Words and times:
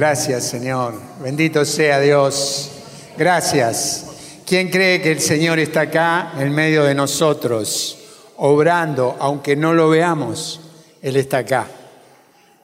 Gracias, 0.00 0.44
Señor. 0.44 0.94
Bendito 1.22 1.62
sea 1.66 2.00
Dios. 2.00 2.70
Gracias. 3.18 4.06
¿Quién 4.46 4.70
cree 4.70 5.02
que 5.02 5.12
el 5.12 5.20
Señor 5.20 5.58
está 5.58 5.82
acá 5.82 6.32
en 6.38 6.54
medio 6.54 6.84
de 6.84 6.94
nosotros, 6.94 7.98
obrando, 8.38 9.18
aunque 9.20 9.56
no 9.56 9.74
lo 9.74 9.90
veamos? 9.90 10.62
Él 11.02 11.16
está 11.16 11.38
acá. 11.38 11.66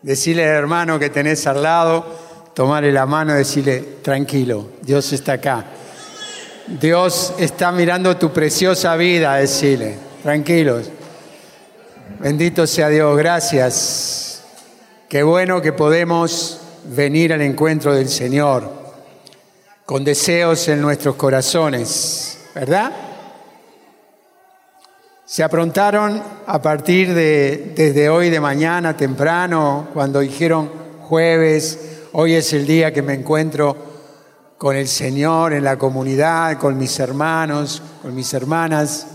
Decirle 0.00 0.44
al 0.44 0.56
hermano 0.56 0.98
que 0.98 1.10
tenés 1.10 1.46
al 1.46 1.62
lado, 1.62 2.06
tomarle 2.54 2.90
la 2.90 3.04
mano 3.04 3.34
y 3.34 3.36
decirle, 3.36 3.80
tranquilo, 4.00 4.70
Dios 4.80 5.12
está 5.12 5.34
acá. 5.34 5.62
Dios 6.68 7.34
está 7.38 7.70
mirando 7.70 8.16
tu 8.16 8.32
preciosa 8.32 8.96
vida, 8.96 9.34
decirle, 9.34 9.98
tranquilos. 10.22 10.90
Bendito 12.18 12.66
sea 12.66 12.88
Dios, 12.88 13.14
gracias. 13.18 14.42
Qué 15.10 15.22
bueno 15.22 15.60
que 15.60 15.74
podemos 15.74 16.62
venir 16.88 17.32
al 17.32 17.42
encuentro 17.42 17.94
del 17.94 18.08
Señor 18.08 18.70
con 19.84 20.04
deseos 20.04 20.66
en 20.68 20.80
nuestros 20.80 21.14
corazones, 21.16 22.38
¿verdad? 22.54 22.92
Se 25.24 25.42
aprontaron 25.42 26.22
a 26.46 26.62
partir 26.62 27.14
de 27.14 27.72
desde 27.74 28.08
hoy 28.08 28.30
de 28.30 28.40
mañana 28.40 28.96
temprano, 28.96 29.88
cuando 29.92 30.20
dijeron 30.20 30.70
jueves, 31.02 32.00
hoy 32.12 32.34
es 32.34 32.52
el 32.52 32.66
día 32.66 32.92
que 32.92 33.02
me 33.02 33.14
encuentro 33.14 33.76
con 34.58 34.74
el 34.76 34.88
Señor 34.88 35.52
en 35.52 35.64
la 35.64 35.76
comunidad, 35.76 36.58
con 36.58 36.78
mis 36.78 36.98
hermanos, 36.98 37.82
con 38.02 38.14
mis 38.14 38.32
hermanas. 38.34 39.06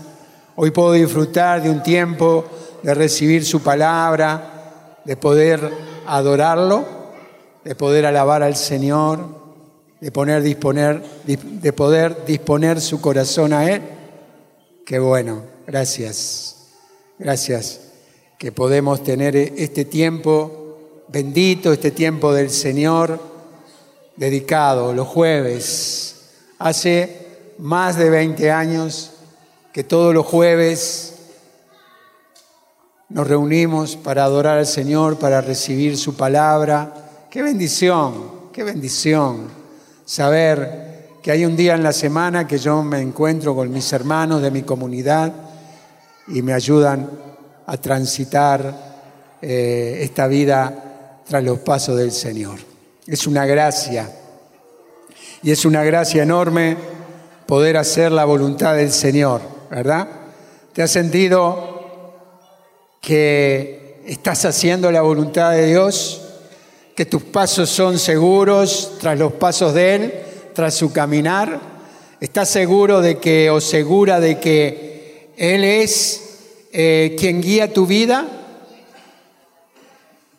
Hoy 0.56 0.70
puedo 0.70 0.92
disfrutar 0.92 1.62
de 1.62 1.70
un 1.70 1.82
tiempo 1.82 2.44
de 2.82 2.94
recibir 2.94 3.44
su 3.44 3.62
palabra, 3.62 4.98
de 5.04 5.16
poder 5.16 5.70
adorarlo, 6.06 7.01
de 7.64 7.74
poder 7.74 8.06
alabar 8.06 8.42
al 8.42 8.56
Señor, 8.56 9.26
de, 10.00 10.10
poner, 10.10 10.42
disponer, 10.42 11.02
de 11.24 11.72
poder 11.72 12.24
disponer 12.26 12.80
su 12.80 13.00
corazón 13.00 13.52
a 13.52 13.70
Él. 13.70 13.82
Qué 14.84 14.98
bueno, 14.98 15.42
gracias, 15.66 16.68
gracias 17.18 17.92
que 18.38 18.50
podemos 18.50 19.04
tener 19.04 19.36
este 19.36 19.84
tiempo 19.84 21.04
bendito, 21.06 21.72
este 21.72 21.92
tiempo 21.92 22.32
del 22.32 22.50
Señor 22.50 23.20
dedicado 24.16 24.92
los 24.92 25.06
jueves. 25.06 26.30
Hace 26.58 27.54
más 27.58 27.96
de 27.96 28.10
20 28.10 28.50
años 28.50 29.12
que 29.72 29.84
todos 29.84 30.12
los 30.12 30.26
jueves 30.26 31.14
nos 33.08 33.28
reunimos 33.28 33.96
para 33.96 34.24
adorar 34.24 34.58
al 34.58 34.66
Señor, 34.66 35.18
para 35.18 35.40
recibir 35.40 35.96
su 35.96 36.16
palabra. 36.16 37.01
Qué 37.32 37.40
bendición, 37.40 38.50
qué 38.52 38.62
bendición 38.62 39.48
saber 40.04 41.16
que 41.22 41.30
hay 41.30 41.46
un 41.46 41.56
día 41.56 41.72
en 41.72 41.82
la 41.82 41.94
semana 41.94 42.46
que 42.46 42.58
yo 42.58 42.82
me 42.82 43.00
encuentro 43.00 43.54
con 43.54 43.72
mis 43.72 43.90
hermanos 43.94 44.42
de 44.42 44.50
mi 44.50 44.64
comunidad 44.64 45.32
y 46.28 46.42
me 46.42 46.52
ayudan 46.52 47.08
a 47.64 47.78
transitar 47.78 49.38
eh, 49.40 50.00
esta 50.02 50.26
vida 50.26 51.22
tras 51.26 51.42
los 51.42 51.60
pasos 51.60 51.96
del 51.96 52.12
Señor. 52.12 52.58
Es 53.06 53.26
una 53.26 53.46
gracia 53.46 54.10
y 55.42 55.52
es 55.52 55.64
una 55.64 55.84
gracia 55.84 56.24
enorme 56.24 56.76
poder 57.46 57.78
hacer 57.78 58.12
la 58.12 58.26
voluntad 58.26 58.76
del 58.76 58.92
Señor, 58.92 59.40
¿verdad? 59.70 60.06
¿Te 60.74 60.82
has 60.82 60.90
sentido 60.90 62.12
que 63.00 64.02
estás 64.06 64.44
haciendo 64.44 64.92
la 64.92 65.00
voluntad 65.00 65.52
de 65.52 65.68
Dios, 65.68 66.21
que 66.94 67.06
tus 67.06 67.22
pasos 67.22 67.70
son 67.70 67.98
seguros 67.98 68.98
tras 69.00 69.18
los 69.18 69.32
pasos 69.32 69.74
de 69.74 69.94
Él, 69.94 70.14
tras 70.54 70.74
su 70.74 70.92
caminar. 70.92 71.60
¿Estás 72.20 72.48
seguro 72.50 73.00
de 73.00 73.18
que 73.18 73.50
o 73.50 73.60
segura 73.60 74.20
de 74.20 74.38
que 74.38 75.32
Él 75.36 75.64
es 75.64 76.68
eh, 76.72 77.16
quien 77.18 77.40
guía 77.40 77.72
tu 77.72 77.86
vida? 77.86 78.26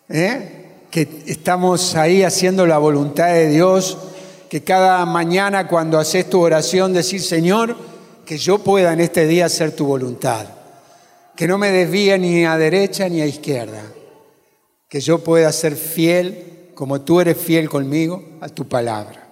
¿Eh? 0.10 0.80
Que 0.92 1.08
estamos 1.26 1.96
ahí 1.96 2.24
haciendo 2.24 2.66
la 2.66 2.78
voluntad 2.78 3.34
de 3.34 3.50
Dios, 3.50 3.98
que 4.50 4.64
cada 4.64 5.06
mañana 5.06 5.68
cuando 5.68 6.00
haces 6.00 6.30
tu 6.30 6.40
oración 6.42 6.94
decir, 6.94 7.22
Señor, 7.22 7.76
que 8.26 8.38
yo 8.38 8.60
pueda 8.60 8.94
en 8.94 9.00
este 9.00 9.26
día 9.28 9.48
hacer 9.48 9.76
tu 9.76 9.86
voluntad 9.86 10.46
que 11.36 11.48
no 11.48 11.58
me 11.58 11.72
desvíe 11.72 12.18
ni 12.20 12.46
a 12.46 12.58
derecha 12.58 13.10
ni 13.10 13.22
a 13.22 13.26
izquierda, 13.26 13.82
que 14.94 15.02
yo 15.02 15.24
pueda 15.24 15.52
ser 15.52 15.76
fiel 15.76 16.70
como 16.76 17.02
tú 17.02 17.20
eres 17.20 17.36
fiel 17.36 17.68
conmigo 17.68 18.24
a 18.42 18.48
tu 18.48 18.68
palabra. 18.68 19.28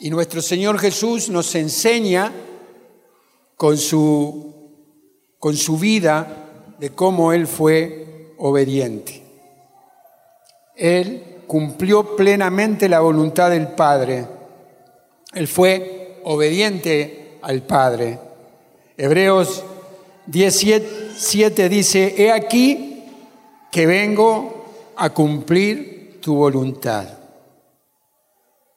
Y 0.00 0.10
nuestro 0.10 0.42
Señor 0.42 0.80
Jesús 0.80 1.28
nos 1.28 1.54
enseña 1.54 2.32
con 3.56 3.78
su, 3.78 4.72
con 5.38 5.56
su 5.56 5.78
vida 5.78 6.74
de 6.80 6.90
cómo 6.90 7.32
Él 7.32 7.46
fue 7.46 8.34
obediente. 8.38 9.22
Él 10.74 11.42
cumplió 11.46 12.16
plenamente 12.16 12.88
la 12.88 12.98
voluntad 12.98 13.50
del 13.50 13.68
Padre. 13.68 14.26
Él 15.32 15.46
fue 15.46 16.18
obediente 16.24 17.38
al 17.40 17.62
Padre. 17.62 18.18
Hebreos 18.96 19.62
17 20.26 21.68
dice, 21.68 22.14
he 22.18 22.32
aquí 22.32 22.85
que 23.70 23.86
vengo 23.86 24.92
a 24.96 25.10
cumplir 25.10 26.20
tu 26.20 26.34
voluntad. 26.34 27.06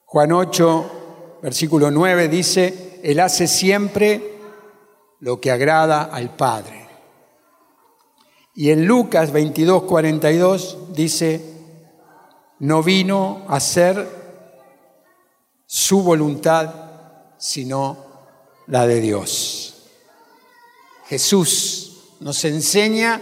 Juan 0.06 0.32
8, 0.32 1.38
versículo 1.42 1.90
9 1.90 2.28
dice, 2.28 3.00
Él 3.02 3.20
hace 3.20 3.46
siempre 3.46 4.38
lo 5.20 5.40
que 5.40 5.50
agrada 5.50 6.02
al 6.02 6.34
Padre. 6.36 6.88
Y 8.54 8.70
en 8.70 8.86
Lucas 8.86 9.32
22, 9.32 9.84
42 9.84 10.94
dice, 10.94 11.40
no 12.58 12.82
vino 12.82 13.44
a 13.48 13.56
hacer 13.56 14.06
su 15.66 16.02
voluntad, 16.02 16.74
sino 17.38 17.96
la 18.66 18.86
de 18.86 19.00
Dios. 19.00 19.86
Jesús 21.06 22.16
nos 22.20 22.44
enseña 22.44 23.20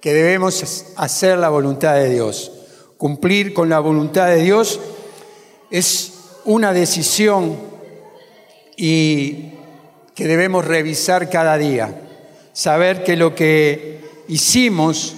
que 0.00 0.14
debemos 0.14 0.84
hacer 0.96 1.38
la 1.38 1.48
voluntad 1.50 1.94
de 1.94 2.08
Dios. 2.08 2.52
Cumplir 2.96 3.52
con 3.52 3.68
la 3.68 3.80
voluntad 3.80 4.28
de 4.28 4.42
Dios 4.42 4.80
es 5.70 6.12
una 6.44 6.72
decisión 6.72 7.56
y 8.76 9.52
que 10.14 10.26
debemos 10.26 10.64
revisar 10.64 11.28
cada 11.28 11.56
día. 11.58 11.94
Saber 12.52 13.04
que 13.04 13.16
lo 13.16 13.34
que 13.34 14.00
hicimos 14.28 15.14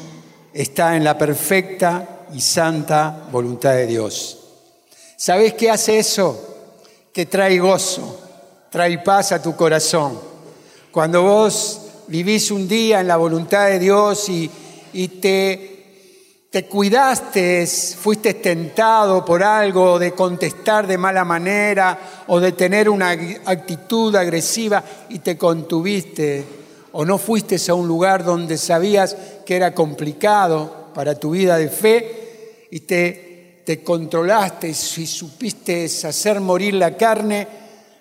está 0.53 0.97
en 0.97 1.05
la 1.05 1.17
perfecta 1.17 2.27
y 2.35 2.41
santa 2.41 3.29
voluntad 3.31 3.75
de 3.75 3.87
Dios. 3.87 4.39
¿Sabes 5.17 5.55
qué 5.55 5.71
hace 5.71 5.99
eso? 5.99 6.57
Que 7.13 7.27
trae 7.27 7.59
gozo, 7.59 8.21
trae 8.71 8.99
paz 8.99 9.33
a 9.33 9.41
tu 9.43 9.55
corazón. 9.55 10.19
Cuando 10.91 11.23
vos 11.23 11.81
vivís 12.09 12.51
un 12.51 12.67
día 12.67 13.01
en 13.01 13.09
la 13.09 13.17
voluntad 13.17 13.67
de 13.69 13.79
Dios 13.79 14.29
y, 14.29 14.51
te, 15.09 16.49
te 16.51 16.67
cuidaste, 16.67 17.67
fuiste 17.67 18.35
tentado 18.35 19.25
por 19.25 19.43
algo 19.43 19.99
de 19.99 20.13
contestar 20.13 20.87
de 20.87 20.99
mala 20.99 21.25
manera 21.25 22.25
o 22.27 22.41
de 22.41 22.53
tener 22.53 22.91
una 22.91 23.11
actitud 23.11 24.15
agresiva 24.15 24.85
y 25.09 25.21
te 25.21 25.39
contuviste, 25.39 26.45
o 26.93 27.07
no 27.07 27.17
fuiste 27.17 27.57
a 27.71 27.75
un 27.75 27.89
lugar 27.89 28.23
donde 28.23 28.59
sabías 28.59 29.17
que 29.47 29.57
era 29.57 29.75
complicado 29.75 30.91
para 30.95 31.15
tu 31.15 31.31
vida 31.31 31.57
de 31.57 31.69
fe 31.69 32.67
y 32.71 32.81
te, 32.81 33.63
te 33.65 33.83
controlaste 33.83 34.69
y 34.69 34.75
supiste 34.75 35.85
hacer 35.85 36.41
morir 36.41 36.75
la 36.75 36.97
carne, 36.99 37.49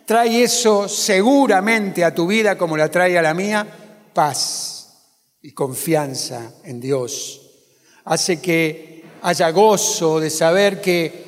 trae 0.06 0.44
eso 0.44 0.90
seguramente 0.90 2.04
a 2.04 2.14
tu 2.14 2.28
vida 2.28 2.58
como 2.58 2.76
la 2.76 2.90
trae 2.90 3.18
a 3.18 3.22
la 3.22 3.34
mía 3.34 3.66
paz 4.14 4.81
y 5.42 5.54
confianza 5.54 6.54
en 6.64 6.80
Dios. 6.80 7.42
Hace 8.06 8.42
que 8.42 9.04
haya 9.22 9.50
gozo 9.52 10.20
de 10.20 10.30
saber 10.30 10.82
que 10.82 11.26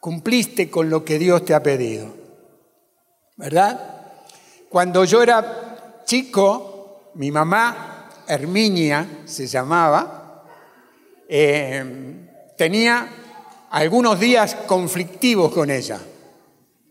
cumpliste 0.00 0.70
con 0.70 0.90
lo 0.90 1.04
que 1.04 1.18
Dios 1.18 1.44
te 1.44 1.54
ha 1.54 1.62
pedido. 1.62 2.14
¿Verdad? 3.36 4.02
Cuando 4.68 5.04
yo 5.04 5.22
era 5.22 6.02
chico, 6.04 7.10
mi 7.14 7.30
mamá, 7.30 8.10
Herminia 8.26 9.22
se 9.24 9.46
llamaba, 9.46 10.44
eh, 11.28 11.84
tenía 12.56 13.08
algunos 13.70 14.18
días 14.18 14.54
conflictivos 14.66 15.52
con 15.52 15.70
ella. 15.70 16.00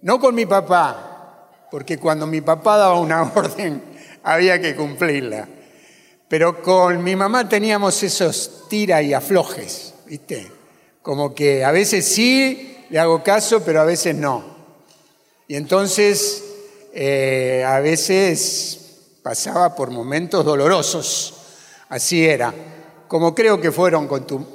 No 0.01 0.19
con 0.19 0.33
mi 0.33 0.45
papá, 0.45 1.67
porque 1.69 1.97
cuando 1.97 2.25
mi 2.25 2.41
papá 2.41 2.77
daba 2.77 2.99
una 2.99 3.23
orden 3.35 3.83
había 4.23 4.59
que 4.59 4.75
cumplirla. 4.75 5.47
Pero 6.31 6.61
con 6.61 7.03
mi 7.03 7.13
mamá 7.13 7.49
teníamos 7.49 8.01
esos 8.03 8.69
tira 8.69 9.01
y 9.01 9.13
aflojes, 9.13 9.93
¿viste? 10.05 10.49
como 11.01 11.35
que 11.35 11.65
a 11.65 11.71
veces 11.71 12.05
sí 12.05 12.85
le 12.89 12.99
hago 12.99 13.21
caso, 13.21 13.61
pero 13.65 13.81
a 13.81 13.83
veces 13.83 14.15
no. 14.15 14.41
Y 15.49 15.57
entonces 15.57 16.41
eh, 16.93 17.65
a 17.67 17.81
veces 17.81 18.79
pasaba 19.21 19.75
por 19.75 19.91
momentos 19.91 20.45
dolorosos, 20.45 21.33
así 21.89 22.25
era, 22.25 22.53
como 23.09 23.35
creo 23.35 23.59
que 23.59 23.73
fueron 23.73 24.07
con, 24.07 24.25
tu, 24.25 24.45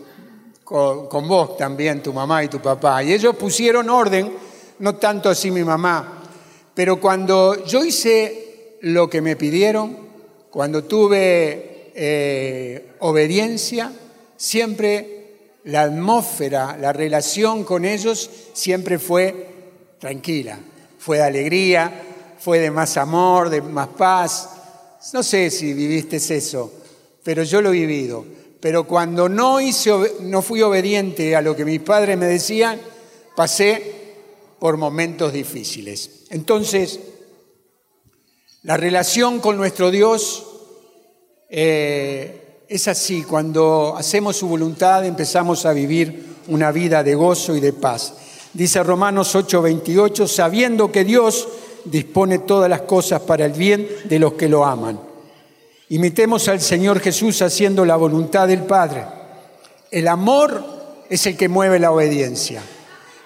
con 0.65 1.29
vos 1.29 1.59
también, 1.59 2.03
tu 2.03 2.15
mamá 2.15 2.43
y 2.43 2.49
tu 2.49 2.59
papá. 2.59 3.03
Y 3.03 3.13
ellos 3.13 3.37
pusieron 3.37 3.91
orden, 3.91 4.33
no 4.79 4.97
tanto 4.97 5.29
así 5.29 5.51
mi 5.51 5.63
mamá, 5.63 6.23
pero 6.75 6.99
cuando 6.99 7.67
yo 7.67 7.85
hice 7.85 8.79
lo 8.81 9.11
que 9.11 9.21
me 9.21 9.37
pidieron, 9.37 10.06
cuando 10.57 10.85
tuve 10.85 11.93
eh, 11.95 12.93
obediencia, 13.01 13.93
siempre 14.39 15.59
la 15.65 15.83
atmósfera, 15.83 16.79
la 16.81 16.95
relación 16.95 17.63
con 17.63 17.85
ellos 17.85 18.31
siempre 18.55 18.99
fue 18.99 19.49
tranquila, 19.99 20.59
fue 20.99 21.19
de 21.19 21.25
alegría, 21.25 21.93
fue 22.39 22.59
de 22.59 22.71
más 22.71 22.97
amor, 22.97 23.51
de 23.51 23.61
más 23.61 23.89
paz. 23.89 24.49
No 25.13 25.23
sé 25.23 25.51
si 25.51 25.75
viviste 25.75 26.17
eso, 26.17 26.73
pero 27.23 27.43
yo 27.43 27.61
lo 27.61 27.69
he 27.69 27.73
vivido. 27.73 28.25
Pero 28.59 28.85
cuando 28.85 29.29
no, 29.29 29.61
hice, 29.61 29.93
no 30.23 30.41
fui 30.41 30.63
obediente 30.63 31.37
a 31.37 31.43
lo 31.43 31.55
que 31.55 31.67
mis 31.67 31.81
padres 31.81 32.17
me 32.17 32.25
decían, 32.25 32.81
pasé 33.37 33.93
por 34.59 34.79
momentos 34.79 35.35
difíciles. 35.35 36.25
Entonces, 36.31 36.99
la 38.67 38.77
relación 38.77 39.39
con 39.39 39.57
nuestro 39.57 39.93
Dios 39.93 40.46
eh, 41.49 42.63
es 42.69 42.89
así, 42.89 43.23
cuando 43.23 43.95
hacemos 43.97 44.37
su 44.37 44.49
voluntad 44.49 45.05
empezamos 45.05 45.65
a 45.67 45.73
vivir 45.73 46.37
una 46.49 46.73
vida 46.73 47.03
de 47.03 47.15
gozo 47.15 47.55
y 47.55 47.61
de 47.61 47.73
paz. 47.73 48.15
Dice 48.53 48.83
Romanos 48.83 49.35
8:28, 49.35 50.27
sabiendo 50.27 50.91
que 50.91 51.05
Dios 51.05 51.49
dispone 51.85 52.41
todas 52.41 52.69
las 52.69 52.83
cosas 52.83 53.21
para 53.23 53.45
el 53.45 53.53
bien 53.53 53.87
de 54.05 54.19
los 54.19 54.33
que 54.33 54.49
lo 54.49 54.65
aman. 54.65 54.99
Imitemos 55.89 56.49
al 56.49 56.61
Señor 56.61 57.01
Jesús 57.01 57.43
haciendo 57.43 57.85
la 57.85 57.97
voluntad 57.97 58.49
del 58.49 58.65
Padre. 58.65 59.05
El 59.91 60.09
amor 60.09 60.65
es 61.09 61.27
el 61.27 61.37
que 61.37 61.49
mueve 61.49 61.79
la 61.79 61.93
obediencia. 61.93 62.63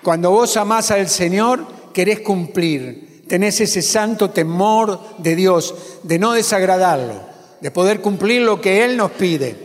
Cuando 0.02 0.30
vos 0.30 0.56
amás 0.58 0.90
al 0.90 1.08
Señor, 1.08 1.64
querés 1.94 2.20
cumplir, 2.20 3.24
tenés 3.26 3.60
ese 3.60 3.80
santo 3.80 4.30
temor 4.30 5.00
de 5.18 5.36
Dios, 5.36 5.74
de 6.02 6.18
no 6.18 6.32
desagradarlo, 6.32 7.29
de 7.60 7.70
poder 7.70 8.00
cumplir 8.00 8.42
lo 8.42 8.60
que 8.60 8.84
Él 8.84 8.96
nos 8.96 9.10
pide. 9.12 9.56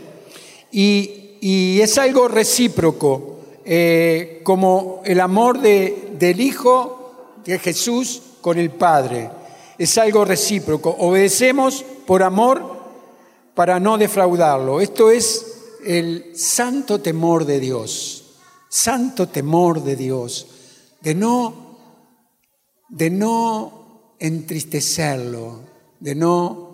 Y, 0.71 1.21
es 1.80 1.97
algo 2.00 2.27
recíproco, 2.27 3.39
eh, 3.63 4.42
como 4.44 5.01
el 5.06 5.19
amor 5.19 5.59
del 5.59 6.42
Hijo 6.42 7.36
de 7.45 7.59
Jesús 7.59 8.21
con 8.42 8.57
el 8.57 8.71
Padre. 8.71 9.30
Es 9.77 9.97
algo 10.00 10.25
recíproco. 10.25 10.95
Obedecemos 10.97 11.86
por 12.07 12.24
amor 12.24 12.80
para 13.53 13.80
no 13.80 14.00
defraudarlo. 14.00 14.81
Esto 14.81 15.12
es 15.12 15.45
el 15.86 16.31
santo 16.36 17.00
temor 17.00 17.45
de 17.45 17.59
Dios 17.59 18.25
santo 18.75 19.30
temor 19.30 19.83
de 19.83 19.95
Dios, 19.95 20.48
de 21.00 21.15
no, 21.15 21.77
de 22.89 23.09
no 23.09 24.15
entristecerlo, 24.19 25.62
de 26.01 26.13
no 26.13 26.64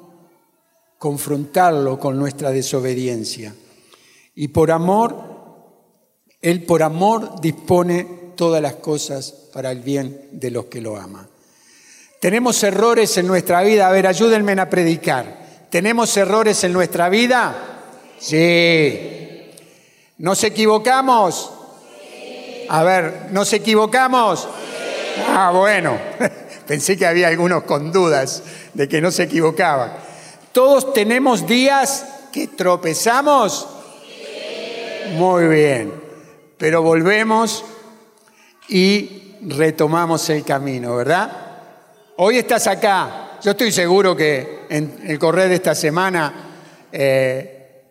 confrontarlo 1.01 1.98
con 1.98 2.15
nuestra 2.15 2.51
desobediencia. 2.51 3.56
Y 4.36 4.50
por 4.50 4.69
amor, 4.69 5.15
Él 6.39 6.63
por 6.63 6.83
amor 6.83 7.42
dispone 7.42 8.33
todas 8.36 8.62
las 8.62 8.75
cosas 8.75 9.31
para 9.51 9.71
el 9.71 9.80
bien 9.80 10.27
de 10.31 10.51
los 10.51 10.65
que 10.65 10.80
lo 10.80 10.98
aman. 10.98 11.27
Tenemos 12.19 12.62
errores 12.62 13.18
en 13.18 13.25
nuestra 13.25 13.63
vida, 13.63 13.88
a 13.88 13.92
ver, 13.92 14.06
ayúdenme 14.06 14.51
a 14.51 14.69
predicar. 14.69 15.65
¿Tenemos 15.71 16.15
errores 16.18 16.63
en 16.65 16.74
nuestra 16.74 17.09
vida? 17.09 17.56
Sí. 18.19 19.50
¿Nos 20.19 20.44
equivocamos? 20.44 21.51
A 22.69 22.83
ver, 22.83 23.30
¿nos 23.31 23.51
equivocamos? 23.53 24.48
Ah, 25.30 25.51
bueno, 25.51 25.98
pensé 26.68 26.95
que 26.95 27.07
había 27.07 27.30
algunos 27.30 27.63
con 27.63 27.92
dudas 27.92 28.44
de 28.75 28.88
que 28.88 29.01
no 29.01 29.09
se 29.09 29.24
equivocaban. 29.24 30.10
¿Todos 30.51 30.94
tenemos 30.94 31.48
días 31.48 32.06
que 32.31 32.48
tropezamos? 32.48 33.68
Muy 35.13 35.48
bien, 35.48 35.94
pero 36.57 36.81
volvemos 36.81 37.63
y 38.68 39.38
retomamos 39.44 40.30
el 40.30 40.44
camino, 40.44 40.98
¿verdad? 40.98 41.31
Hoy 42.18 42.39
estás 42.39 42.68
acá. 42.68 43.39
Yo 43.42 43.51
estoy 43.51 43.71
seguro 43.71 44.13
que 44.13 44.65
en 44.69 45.00
el 45.07 45.18
correr 45.18 45.48
de 45.48 45.56
esta 45.56 45.74
semana 45.74 46.33
eh, 46.92 47.83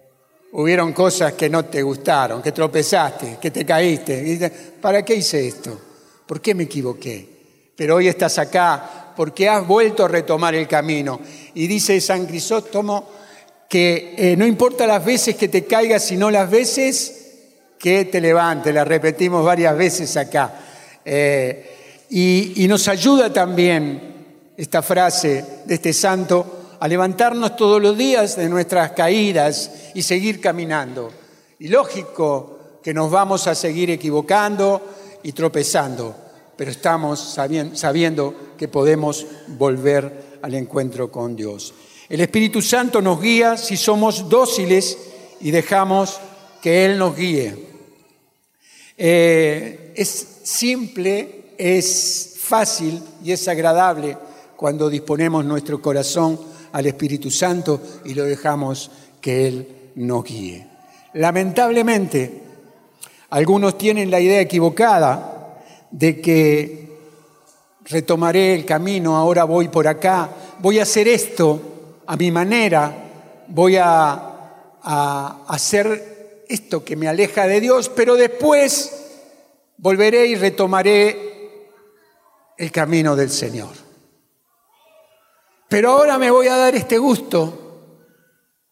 hubieron 0.53 0.93
cosas 0.93 1.33
que 1.33 1.49
no 1.49 1.65
te 1.65 1.83
gustaron, 1.83 2.43
que 2.43 2.53
tropezaste, 2.53 3.39
que 3.41 3.51
te 3.51 3.65
caíste. 3.65 4.75
¿Para 4.83 5.03
qué 5.03 5.15
hice 5.15 5.49
esto? 5.49 5.81
¿Por 6.27 6.43
qué 6.43 6.55
me 6.55 6.65
equivoqué? 6.65 7.27
Pero 7.75 7.97
hoy 7.97 8.09
estás 8.09 8.39
acá 8.39 9.00
porque 9.21 9.51
has 9.51 9.67
vuelto 9.67 10.07
a 10.07 10.09
retomar 10.09 10.55
el 10.55 10.67
camino. 10.67 11.21
Y 11.53 11.67
dice 11.67 12.01
San 12.01 12.25
Crisóstomo 12.25 13.07
que 13.69 14.15
eh, 14.17 14.35
no 14.35 14.47
importa 14.47 14.87
las 14.87 15.05
veces 15.05 15.37
que 15.37 15.49
te 15.49 15.67
caigas, 15.67 16.07
sino 16.07 16.31
las 16.31 16.51
veces 16.51 17.33
que 17.79 18.07
te 18.07 18.19
levantes. 18.19 18.73
La 18.73 18.83
repetimos 18.83 19.45
varias 19.45 19.77
veces 19.77 20.17
acá. 20.17 20.55
Eh, 21.05 22.07
y 22.09 22.67
nos 22.67 22.89
ayuda 22.89 23.31
también 23.31 24.55
esta 24.57 24.81
frase 24.81 25.45
de 25.67 25.75
este 25.75 25.93
santo 25.93 26.79
a 26.81 26.89
levantarnos 26.89 27.57
todos 27.57 27.83
los 27.83 27.99
días 27.99 28.37
de 28.37 28.49
nuestras 28.49 28.93
caídas 28.93 29.91
y 29.93 30.01
seguir 30.01 30.41
caminando. 30.41 31.13
Y 31.59 31.69
lógico 31.69 32.79
que 32.83 32.95
nos 32.95 33.11
vamos 33.11 33.47
a 33.49 33.55
seguir 33.55 33.91
equivocando 33.91 34.81
y 35.23 35.33
tropezando, 35.33 36.17
pero 36.61 36.73
estamos 36.73 37.39
sabiendo 37.73 38.35
que 38.59 38.69
podemos 38.69 39.27
volver 39.47 40.41
al 40.43 40.53
encuentro 40.53 41.11
con 41.11 41.35
Dios. 41.35 41.73
El 42.07 42.21
Espíritu 42.21 42.61
Santo 42.61 43.01
nos 43.01 43.19
guía 43.19 43.57
si 43.57 43.79
somos 43.79 44.29
dóciles 44.29 44.99
y 45.41 45.53
dejamos 45.53 46.21
que 46.61 46.85
Él 46.85 46.99
nos 46.99 47.17
guíe. 47.17 47.57
Eh, 48.99 49.95
es 49.97 50.27
simple, 50.43 51.55
es 51.57 52.35
fácil 52.39 53.01
y 53.25 53.33
es 53.33 53.49
agradable 53.49 54.19
cuando 54.55 54.91
disponemos 54.91 55.43
nuestro 55.43 55.81
corazón 55.81 56.39
al 56.73 56.85
Espíritu 56.85 57.31
Santo 57.31 57.81
y 58.05 58.13
lo 58.13 58.25
dejamos 58.25 58.91
que 59.19 59.49
Él 59.49 59.69
nos 59.95 60.25
guíe. 60.25 60.67
Lamentablemente, 61.15 62.43
algunos 63.31 63.79
tienen 63.79 64.11
la 64.11 64.21
idea 64.21 64.43
equivocada 64.43 65.39
de 65.91 66.21
que 66.21 66.99
retomaré 67.85 68.55
el 68.55 68.65
camino, 68.65 69.17
ahora 69.17 69.45
voy 69.45 69.69
por 69.69 69.89
acá, 69.89 70.31
voy 70.61 70.79
a 70.79 70.83
hacer 70.83 71.09
esto 71.09 71.61
a 72.07 72.17
mi 72.17 72.31
manera, 72.31 72.93
voy 73.49 73.77
a, 73.77 74.27
hacer 74.83 76.45
esto 76.49 76.83
que 76.83 76.97
me 76.97 77.07
aleja 77.07 77.47
de 77.47 77.61
Dios, 77.61 77.91
pero 77.91 78.17
después 78.17 79.21
volveré 79.77 80.27
y 80.27 80.37
retomaré 80.37 81.69
el 82.57 82.73
camino 82.73 83.15
del 83.15 83.31
Señor. 83.31 83.71
Pero 85.69 85.93
ahora 85.93 86.19
me 86.19 86.31
voy 86.31 86.49
a 86.49 86.57
dar 86.57 86.75
este 86.75 86.99
gusto. 86.99 87.61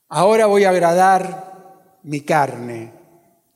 Ahora 0.08 0.46
voy 0.46 0.64
a 0.64 0.70
agradar 0.70 2.00
mi 2.02 2.22
carne. 2.22 2.92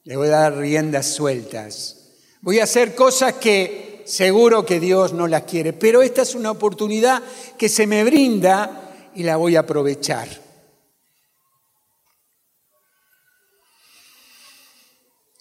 Le 0.04 0.16
voy 0.16 0.28
a 0.28 0.32
dar 0.32 0.56
riendas 0.56 1.06
sueltas. 1.06 2.01
Voy 2.42 2.58
a 2.58 2.64
hacer 2.64 2.96
cosas 2.96 3.34
que 3.34 4.02
seguro 4.04 4.66
que 4.66 4.80
Dios 4.80 5.12
no 5.12 5.28
las 5.28 5.44
quiere. 5.44 5.72
Pero 5.72 6.02
esta 6.02 6.22
es 6.22 6.34
una 6.34 6.50
oportunidad 6.50 7.22
que 7.56 7.68
se 7.68 7.86
me 7.86 8.02
brinda 8.02 9.10
y 9.14 9.22
la 9.22 9.36
voy 9.36 9.54
a 9.54 9.60
aprovechar. 9.60 10.28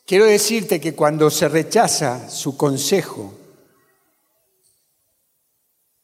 Quiero 0.05 0.25
decirte 0.25 0.79
que 0.79 0.93
cuando 0.93 1.31
se 1.31 1.47
rechaza 1.49 2.29
su 2.29 2.55
consejo, 2.55 3.33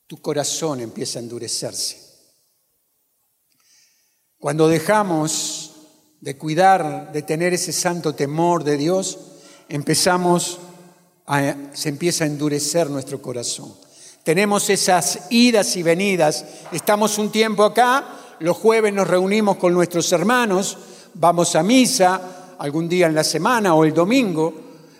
tu 0.07 0.19
corazón 0.19 0.79
empieza 0.79 1.19
a 1.19 1.21
endurecerse. 1.21 2.07
Cuando 4.39 4.67
dejamos 4.67 5.73
de 6.21 6.37
cuidar, 6.37 7.11
de 7.11 7.21
tener 7.21 7.53
ese 7.53 7.73
santo 7.73 8.15
temor 8.15 8.63
de 8.63 8.77
Dios, 8.77 9.19
empezamos 9.67 10.59
se 11.73 11.89
empieza 11.89 12.23
a 12.23 12.27
endurecer 12.27 12.89
nuestro 12.89 13.21
corazón. 13.21 13.73
Tenemos 14.23 14.69
esas 14.69 15.27
idas 15.29 15.75
y 15.75 15.83
venidas. 15.83 16.45
Estamos 16.71 17.17
un 17.17 17.31
tiempo 17.31 17.63
acá, 17.63 18.35
los 18.39 18.57
jueves 18.57 18.93
nos 18.93 19.07
reunimos 19.07 19.57
con 19.57 19.73
nuestros 19.73 20.11
hermanos, 20.11 20.77
vamos 21.13 21.55
a 21.55 21.63
misa 21.63 22.55
algún 22.59 22.87
día 22.87 23.07
en 23.07 23.15
la 23.15 23.23
semana 23.23 23.73
o 23.73 23.83
el 23.83 23.93
domingo, 23.93 24.53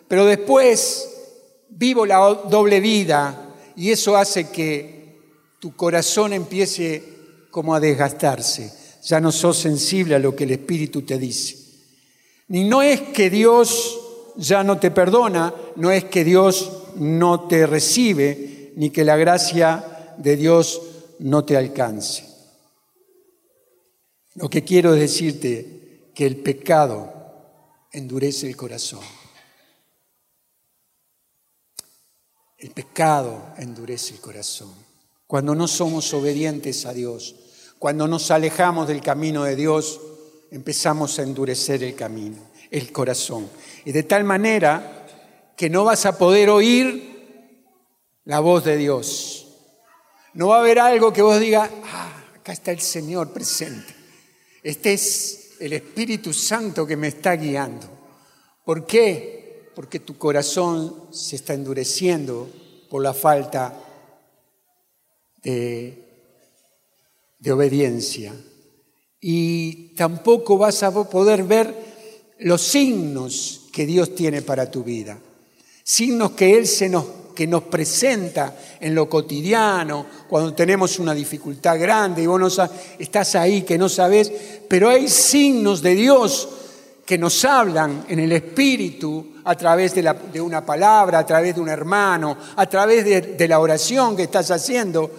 pero 0.08 0.26
después 0.26 1.10
vivo 1.70 2.06
la 2.06 2.18
doble 2.50 2.80
vida 2.80 3.54
y 3.76 3.92
eso 3.92 4.18
hace 4.18 4.50
que 4.50 5.20
tu 5.60 5.76
corazón 5.76 6.34
empiece 6.34 7.04
como 7.52 7.74
a 7.74 7.80
desgastarse. 7.80 8.74
Ya 9.04 9.20
no 9.22 9.32
sos 9.32 9.58
sensible 9.58 10.16
a 10.16 10.20
lo 10.20 10.36
que 10.36 10.44
el 10.44 10.52
Espíritu 10.52 11.04
te 11.04 11.18
dice. 11.18 11.58
Ni 12.50 12.64
no 12.64 12.82
es 12.82 13.02
que 13.02 13.30
Dios 13.30 14.07
ya 14.38 14.64
no 14.64 14.80
te 14.80 14.92
perdona, 14.92 15.54
no 15.76 15.92
es 15.92 16.06
que 16.06 16.24
Dios 16.24 16.72
no 16.96 17.48
te 17.48 17.66
recibe, 17.66 18.74
ni 18.76 18.92
que 18.92 19.04
la 19.04 19.18
gracia 19.18 20.14
de 20.18 20.36
Dios 20.36 20.82
no 21.20 21.44
te 21.44 21.58
alcance. 21.58 22.28
Lo 24.36 24.50
que 24.50 24.64
quiero 24.64 24.94
es 24.94 25.00
decirte 25.00 26.12
que 26.14 26.26
el 26.26 26.38
pecado 26.38 27.14
endurece 27.92 28.48
el 28.48 28.56
corazón. 28.56 29.02
El 32.58 32.72
pecado 32.72 33.54
endurece 33.58 34.14
el 34.14 34.22
corazón. 34.22 34.74
Cuando 35.26 35.56
no 35.56 35.68
somos 35.68 36.14
obedientes 36.14 36.86
a 36.86 36.94
Dios, 36.94 37.36
cuando 37.80 38.08
nos 38.08 38.32
alejamos 38.32 38.88
del 38.88 39.02
camino 39.02 39.44
de 39.44 39.56
Dios, 39.56 40.00
empezamos 40.52 41.20
a 41.20 41.24
endurecer 41.24 41.84
el 41.84 41.96
camino, 41.96 42.38
el 42.72 42.92
corazón. 42.92 43.50
Y 43.86 43.92
de 43.92 44.04
tal 44.04 44.24
manera 44.24 45.06
que 45.56 45.70
no 45.70 45.84
vas 45.84 46.06
a 46.06 46.18
poder 46.18 46.50
oír 46.50 47.18
la 48.26 48.40
voz 48.40 48.64
de 48.64 48.78
Dios. 48.78 49.48
No 50.34 50.50
va 50.50 50.58
a 50.58 50.60
haber 50.60 50.80
algo 50.80 51.12
que 51.12 51.22
vos 51.22 51.40
digas, 51.40 51.70
ah, 51.86 52.24
acá 52.36 52.54
está 52.54 52.72
el 52.72 52.80
Señor 52.80 53.32
presente. 53.34 53.96
Este 54.62 54.94
es 54.94 55.56
el 55.60 55.74
Espíritu 55.74 56.34
Santo 56.34 56.86
que 56.86 56.98
me 56.98 57.08
está 57.08 57.36
guiando. 57.36 57.88
¿Por 58.64 58.86
qué? 58.86 59.72
Porque 59.74 60.00
tu 60.00 60.18
corazón 60.18 61.08
se 61.12 61.38
está 61.38 61.54
endureciendo 61.54 62.50
por 62.90 63.02
la 63.02 63.14
falta 63.14 63.74
de, 65.42 66.04
de 67.40 67.52
obediencia. 67.52 68.34
Y 69.20 69.96
tampoco 69.96 70.58
vas 70.58 70.84
a 70.84 70.92
poder 70.92 71.44
ver 71.44 71.87
los 72.40 72.62
signos 72.62 73.68
que 73.72 73.86
Dios 73.86 74.16
tiene 74.16 74.42
para 74.42 74.70
tu 74.70 74.84
vida 74.84 75.18
signos 75.88 76.32
que 76.32 76.58
Él 76.58 76.68
se 76.68 76.90
nos, 76.90 77.06
que 77.34 77.48
nos 77.48 77.64
presenta 77.64 78.58
en 78.82 78.94
lo 78.94 79.08
cotidiano, 79.08 80.06
cuando 80.28 80.54
tenemos 80.54 81.00
una 81.00 81.14
dificultad 81.14 81.80
grande 81.80 82.24
y 82.24 82.26
vos 82.26 82.60
estás 83.00 83.36
ahí 83.36 83.62
que 83.62 83.78
no 83.78 83.88
sabes, 83.88 84.30
pero 84.68 84.90
hay 84.90 85.08
signos 85.08 85.82
de 85.82 85.96
Dios 85.96 86.50
que 87.06 87.18
nos 87.18 87.46
hablan 87.46 88.04
en 88.10 88.20
el 88.20 88.34
Espíritu 88.34 89.36
a 89.46 89.56
través 89.56 89.96
de, 89.96 90.04
la, 90.04 90.14
de 90.14 90.42
una 90.42 90.66
palabra, 90.66 91.20
a 91.20 91.26
través 91.26 91.56
de 91.56 91.62
un 91.62 91.70
hermano, 91.70 92.38
a 92.58 92.66
través 92.66 93.06
de, 93.38 93.48
la 93.48 93.62
oración 93.62 94.18
que 94.18 94.24
estás 94.24 94.52
haciendo. 94.52 95.10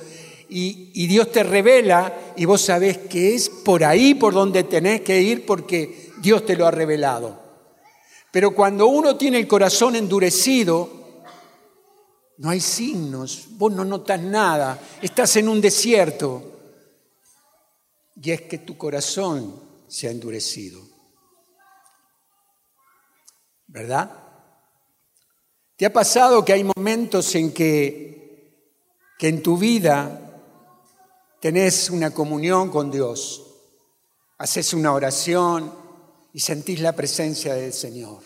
Y, 0.51 0.91
y, 0.93 1.07
Dios 1.07 1.33
te 1.33 1.43
revela 1.43 2.15
y 2.37 2.45
vos 2.45 2.61
sabés 2.61 2.99
que 2.99 3.35
es 3.35 3.49
por 3.49 3.85
ahí 3.85 4.15
por 4.15 4.35
donde 4.35 4.65
tenés 4.65 5.01
que 5.01 5.21
ir 5.23 5.47
porque 5.47 6.08
Dios 6.21 6.45
te 6.45 6.57
lo 6.57 6.67
ha 6.67 6.71
revelado. 6.71 7.49
Pero 8.31 8.55
cuando 8.55 8.87
uno 8.87 9.17
tiene 9.17 9.39
el 9.39 9.49
corazón 9.49 9.97
endurecido, 9.97 10.91
no 12.39 12.51
hay 12.51 12.61
signos, 12.61 13.49
vos 13.51 13.73
no 13.73 13.85
notas 13.85 14.21
nada, 14.21 14.79
estás 15.03 15.37
en 15.37 15.49
un 15.49 15.61
desierto. 15.61 16.43
Y 18.21 18.31
es 18.31 18.43
que 18.43 18.59
tu 18.59 18.77
corazón 18.77 19.61
se 19.87 20.09
ha 20.09 20.11
endurecido. 20.11 20.81
¿Verdad? 23.67 24.11
¿Te 25.77 25.87
ha 25.87 25.93
pasado 25.93 26.45
que 26.45 26.53
hay 26.53 26.65
momentos 26.65 27.35
en 27.35 27.53
que, 27.53 28.75
que 29.19 29.29
en 29.29 29.43
tu 29.43 29.57
vida 29.57 30.43
tenés 31.41 31.91
una 31.91 32.11
comunión 32.11 32.71
con 32.71 32.91
Dios, 32.91 33.45
haces 34.39 34.73
una 34.73 34.93
oración, 34.93 35.73
y 36.38 36.40
sentís 36.40 36.78
la 36.78 36.92
presencia 36.92 37.54
del 37.54 37.73
Señor. 37.73 38.21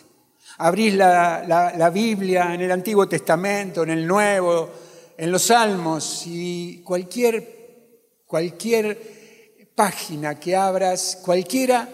Abrís 0.59 0.93
la, 0.93 1.89
Biblia 1.91 2.53
en 2.53 2.61
el 2.61 2.71
Antiguo 2.71 3.09
Testamento, 3.09 3.81
en 3.81 3.89
el 3.89 4.05
Nuevo, 4.05 4.69
en 5.17 5.31
los 5.31 5.41
Salmos 5.41 6.21
y 6.27 6.83
cualquier, 6.83 8.21
cualquier 8.27 9.65
página 9.73 10.39
que 10.39 10.55
abras, 10.55 11.17
cualquiera 11.25 11.89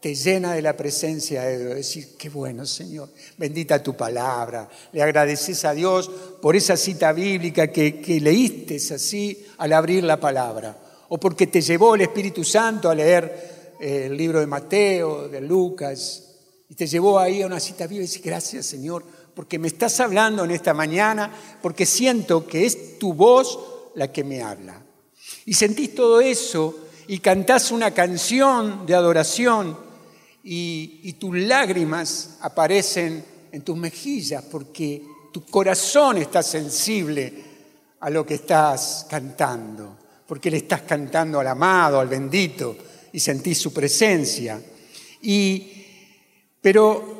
te 0.00 0.14
llena 0.14 0.54
de 0.54 0.62
la 0.62 0.74
presencia 0.74 1.42
de 1.42 1.58
Dios. 1.58 1.74
Decir, 1.74 2.16
qué 2.16 2.30
bueno, 2.30 2.64
Señor, 2.64 3.10
bendita 3.36 3.82
tu 3.82 3.94
palabra. 3.94 4.70
Le 4.92 5.02
agradeces 5.02 5.66
a 5.66 5.74
Dios 5.74 6.10
por 6.40 6.56
esa 6.56 6.78
cita 6.78 7.12
bíblica 7.12 7.70
que, 7.70 8.00
que 8.00 8.18
leíste 8.22 8.76
así 8.94 9.46
al 9.58 9.74
abrir 9.74 10.02
la 10.02 10.18
palabra. 10.18 10.74
O 11.10 11.20
porque 11.20 11.46
te 11.46 11.60
llevó 11.60 11.94
el 11.94 12.00
Espíritu 12.00 12.42
Santo 12.42 12.88
a 12.88 12.94
leer 12.94 13.57
el 13.80 14.16
libro 14.16 14.40
de 14.40 14.46
Mateo, 14.46 15.28
de 15.28 15.40
Lucas, 15.40 16.24
y 16.68 16.74
te 16.74 16.86
llevó 16.86 17.18
ahí 17.18 17.42
a 17.42 17.46
una 17.46 17.60
cita 17.60 17.86
viva 17.86 18.04
y 18.04 18.18
gracias 18.18 18.66
Señor, 18.66 19.04
porque 19.34 19.58
me 19.58 19.68
estás 19.68 20.00
hablando 20.00 20.44
en 20.44 20.50
esta 20.50 20.74
mañana, 20.74 21.32
porque 21.62 21.86
siento 21.86 22.46
que 22.46 22.66
es 22.66 22.98
tu 22.98 23.14
voz 23.14 23.58
la 23.94 24.12
que 24.12 24.24
me 24.24 24.42
habla. 24.42 24.82
Y 25.46 25.54
sentís 25.54 25.94
todo 25.94 26.20
eso 26.20 26.76
y 27.06 27.20
cantás 27.20 27.70
una 27.70 27.92
canción 27.92 28.84
de 28.84 28.94
adoración 28.94 29.78
y, 30.44 31.00
y 31.04 31.14
tus 31.14 31.36
lágrimas 31.36 32.36
aparecen 32.40 33.24
en 33.52 33.62
tus 33.62 33.76
mejillas 33.76 34.44
porque 34.44 35.02
tu 35.32 35.44
corazón 35.44 36.18
está 36.18 36.42
sensible 36.42 37.44
a 38.00 38.10
lo 38.10 38.24
que 38.24 38.34
estás 38.34 39.06
cantando, 39.08 39.96
porque 40.26 40.50
le 40.50 40.58
estás 40.58 40.82
cantando 40.82 41.40
al 41.40 41.46
amado, 41.46 42.00
al 42.00 42.08
bendito, 42.08 42.76
y 43.12 43.20
sentís 43.20 43.58
su 43.58 43.72
presencia. 43.72 44.62
Y, 45.22 45.72
pero 46.60 47.18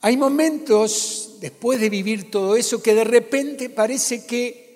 hay 0.00 0.16
momentos 0.16 1.36
después 1.40 1.80
de 1.80 1.90
vivir 1.90 2.30
todo 2.30 2.56
eso 2.56 2.82
que 2.82 2.94
de 2.94 3.04
repente 3.04 3.70
parece 3.70 4.24
que 4.26 4.68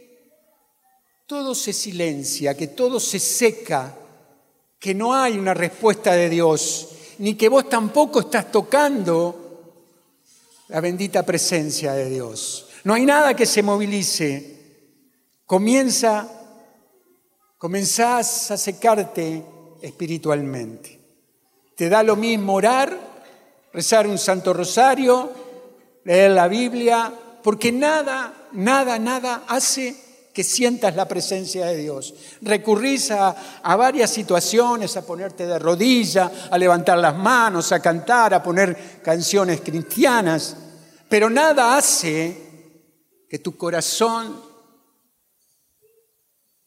todo 1.27 1.55
se 1.55 1.73
silencia, 1.73 2.57
que 2.57 2.69
todo 2.69 2.99
se 2.99 3.19
seca, 3.19 3.97
que 4.79 4.95
no 4.95 5.15
hay 5.15 5.39
una 5.39 5.55
respuesta 5.55 6.13
de 6.15 6.29
Dios, 6.29 6.89
ni 7.19 7.37
que 7.37 7.49
vos 7.49 7.69
tampoco 7.69 8.21
estás 8.21 8.51
tocando 8.51 9.43
la 10.69 10.81
bendita 10.81 11.23
presencia 11.23 11.93
de 11.93 12.11
Dios. 12.11 12.69
No 12.85 12.95
hay 12.95 13.07
nada 13.07 13.37
que 13.37 13.47
se 13.47 13.63
movilice. 13.63 14.59
Comienza, 15.47 16.29
comenzás 17.59 18.51
a 18.51 18.57
secarte 18.57 19.45
espiritualmente. 19.83 20.99
Te 21.77 21.89
da 21.89 22.03
lo 22.03 22.17
mismo 22.17 22.55
orar, 22.55 22.97
rezar 23.73 24.07
un 24.07 24.19
santo 24.19 24.53
rosario, 24.53 25.33
leer 26.05 26.31
la 26.31 26.49
Biblia, 26.49 27.13
porque 27.43 27.73
nada, 27.73 28.49
nada, 28.53 28.99
nada 28.99 29.45
hace 29.49 29.97
que 30.33 30.45
sientas 30.45 30.97
la 30.97 31.07
presencia 31.07 31.67
de 31.67 31.77
Dios. 31.77 32.15
Recurrís 32.41 33.11
a, 33.11 33.35
varias 33.77 34.11
situaciones, 34.11 34.97
a 34.97 35.05
ponerte 35.05 35.47
de 35.47 35.59
rodilla, 35.59 36.49
a 36.51 36.57
levantar 36.57 36.99
las 36.99 37.17
manos, 37.17 37.73
a 37.73 37.81
cantar, 37.81 38.33
a 38.33 38.43
poner 38.43 39.01
canciones 39.03 39.61
cristianas, 39.61 40.57
pero 41.09 41.29
nada 41.29 41.77
hace 41.77 42.37
que 43.29 43.39
tu 43.39 43.57
corazón 43.57 44.41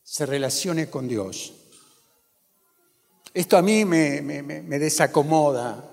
se 0.04 0.26
relacione 0.26 0.90
con 0.90 1.08
Dios. 1.08 1.54
Esto 3.36 3.58
a 3.58 3.62
mí 3.62 3.84
me, 3.84 4.22
desacomoda, 4.80 5.92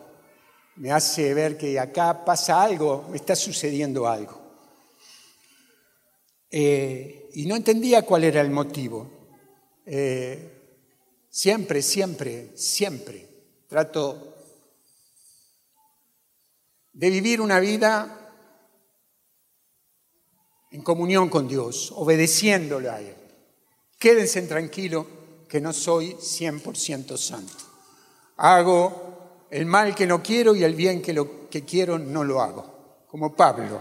me 0.77 0.93
hace 0.93 1.35
ver 1.35 1.59
que 1.59 1.77
acá 1.77 2.25
pasa 2.25 2.63
algo, 2.63 3.09
me 3.11 3.17
está 3.17 3.35
sucediendo 3.35 4.07
algo. 4.07 4.41
Eh, 6.49 7.31
y 7.35 7.47
no 7.47 7.57
entendía 7.57 8.03
cuál 8.03 8.23
era 8.23 8.41
el 8.41 8.51
motivo. 8.51 9.11
Eh, 9.85 10.53
siempre, 11.29 11.83
siempre, 11.83 12.57
siempre 12.57 13.29
trato 13.67 14.37
de 16.93 17.11
vivir 17.11 17.41
una 17.41 17.59
vida 17.59 18.37
en 20.71 20.83
comunión 20.83 21.29
con 21.29 21.49
Dios, 21.49 21.93
obedeciéndole 21.97 22.89
a 22.89 23.01
Él. 23.01 23.17
Quédense 23.99 24.43
tranquilos 24.43 25.07
que 25.53 25.61
no 25.61 25.75
soy 25.75 26.15
100% 26.15 27.15
santo. 27.19 27.53
Hago 28.39 29.45
el 29.51 29.67
mal 29.67 29.95
que 29.95 30.07
no 30.07 30.23
quiero 30.23 30.57
y 30.57 30.65
el 30.65 30.75
bien 30.75 31.03
que, 31.03 31.13
lo, 31.13 31.51
que 31.51 31.63
quiero 31.63 31.99
no 31.99 32.25
lo 32.25 32.41
hago. 32.41 33.05
Como 33.07 33.37
Pablo, 33.37 33.79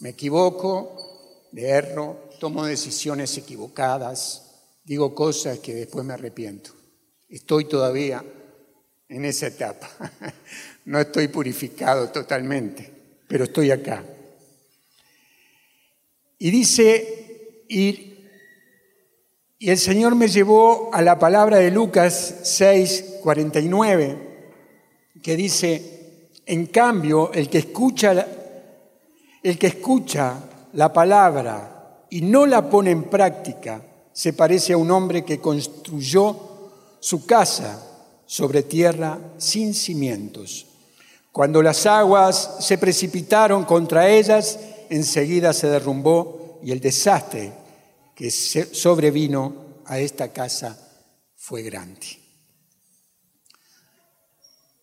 me 0.00 0.10
equivoco, 0.10 1.48
le 1.52 1.66
erro, 1.66 2.28
tomo 2.38 2.66
decisiones 2.66 3.38
equivocadas, 3.38 4.50
digo 4.84 5.14
cosas 5.14 5.60
que 5.60 5.72
después 5.72 6.04
me 6.04 6.12
arrepiento. 6.12 6.72
Estoy 7.26 7.64
todavía 7.64 8.22
en 9.08 9.24
esa 9.24 9.46
etapa. 9.46 9.88
No 10.84 11.00
estoy 11.00 11.28
purificado 11.28 12.10
totalmente. 12.10 12.92
pero 13.26 13.44
estoy 13.44 13.70
acá. 13.70 14.04
Y 16.38 16.50
dice, 16.50 17.64
y, 17.66 18.15
y 19.58 19.70
el 19.70 19.78
Señor 19.78 20.14
me 20.14 20.28
llevó 20.28 20.90
a 20.92 21.00
la 21.00 21.18
palabra 21.18 21.56
de 21.58 21.70
Lucas 21.70 22.34
6, 22.42 23.20
49, 23.22 24.18
que 25.22 25.34
dice, 25.34 26.30
en 26.44 26.66
cambio, 26.66 27.32
el 27.32 27.48
que 27.48 27.58
escucha, 27.58 28.26
el 29.42 29.58
que 29.58 29.66
escucha 29.68 30.34
la 30.74 30.92
palabra 30.92 32.04
y 32.10 32.20
no 32.20 32.44
la 32.44 32.68
pone 32.68 32.90
en 32.90 33.04
práctica, 33.04 33.80
se 34.12 34.34
parece 34.34 34.74
a 34.74 34.76
un 34.76 34.90
hombre 34.90 35.24
que 35.24 35.40
construyó 35.40 36.36
su 37.00 37.24
casa 37.24 37.82
sobre 38.26 38.62
tierra 38.62 39.18
sin 39.38 39.72
cimientos. 39.72 40.66
Cuando 41.32 41.62
las 41.62 41.86
aguas 41.86 42.56
se 42.60 42.76
precipitaron 42.76 43.64
contra 43.64 44.08
ellas, 44.10 44.58
enseguida 44.90 45.54
se 45.54 45.68
derrumbó 45.68 46.58
y 46.62 46.72
el 46.72 46.80
desastre 46.80 47.65
que 48.16 48.30
sobrevino 48.30 49.82
a 49.84 50.00
esta 50.00 50.32
casa 50.32 51.04
fue 51.36 51.62
grande. 51.62 52.06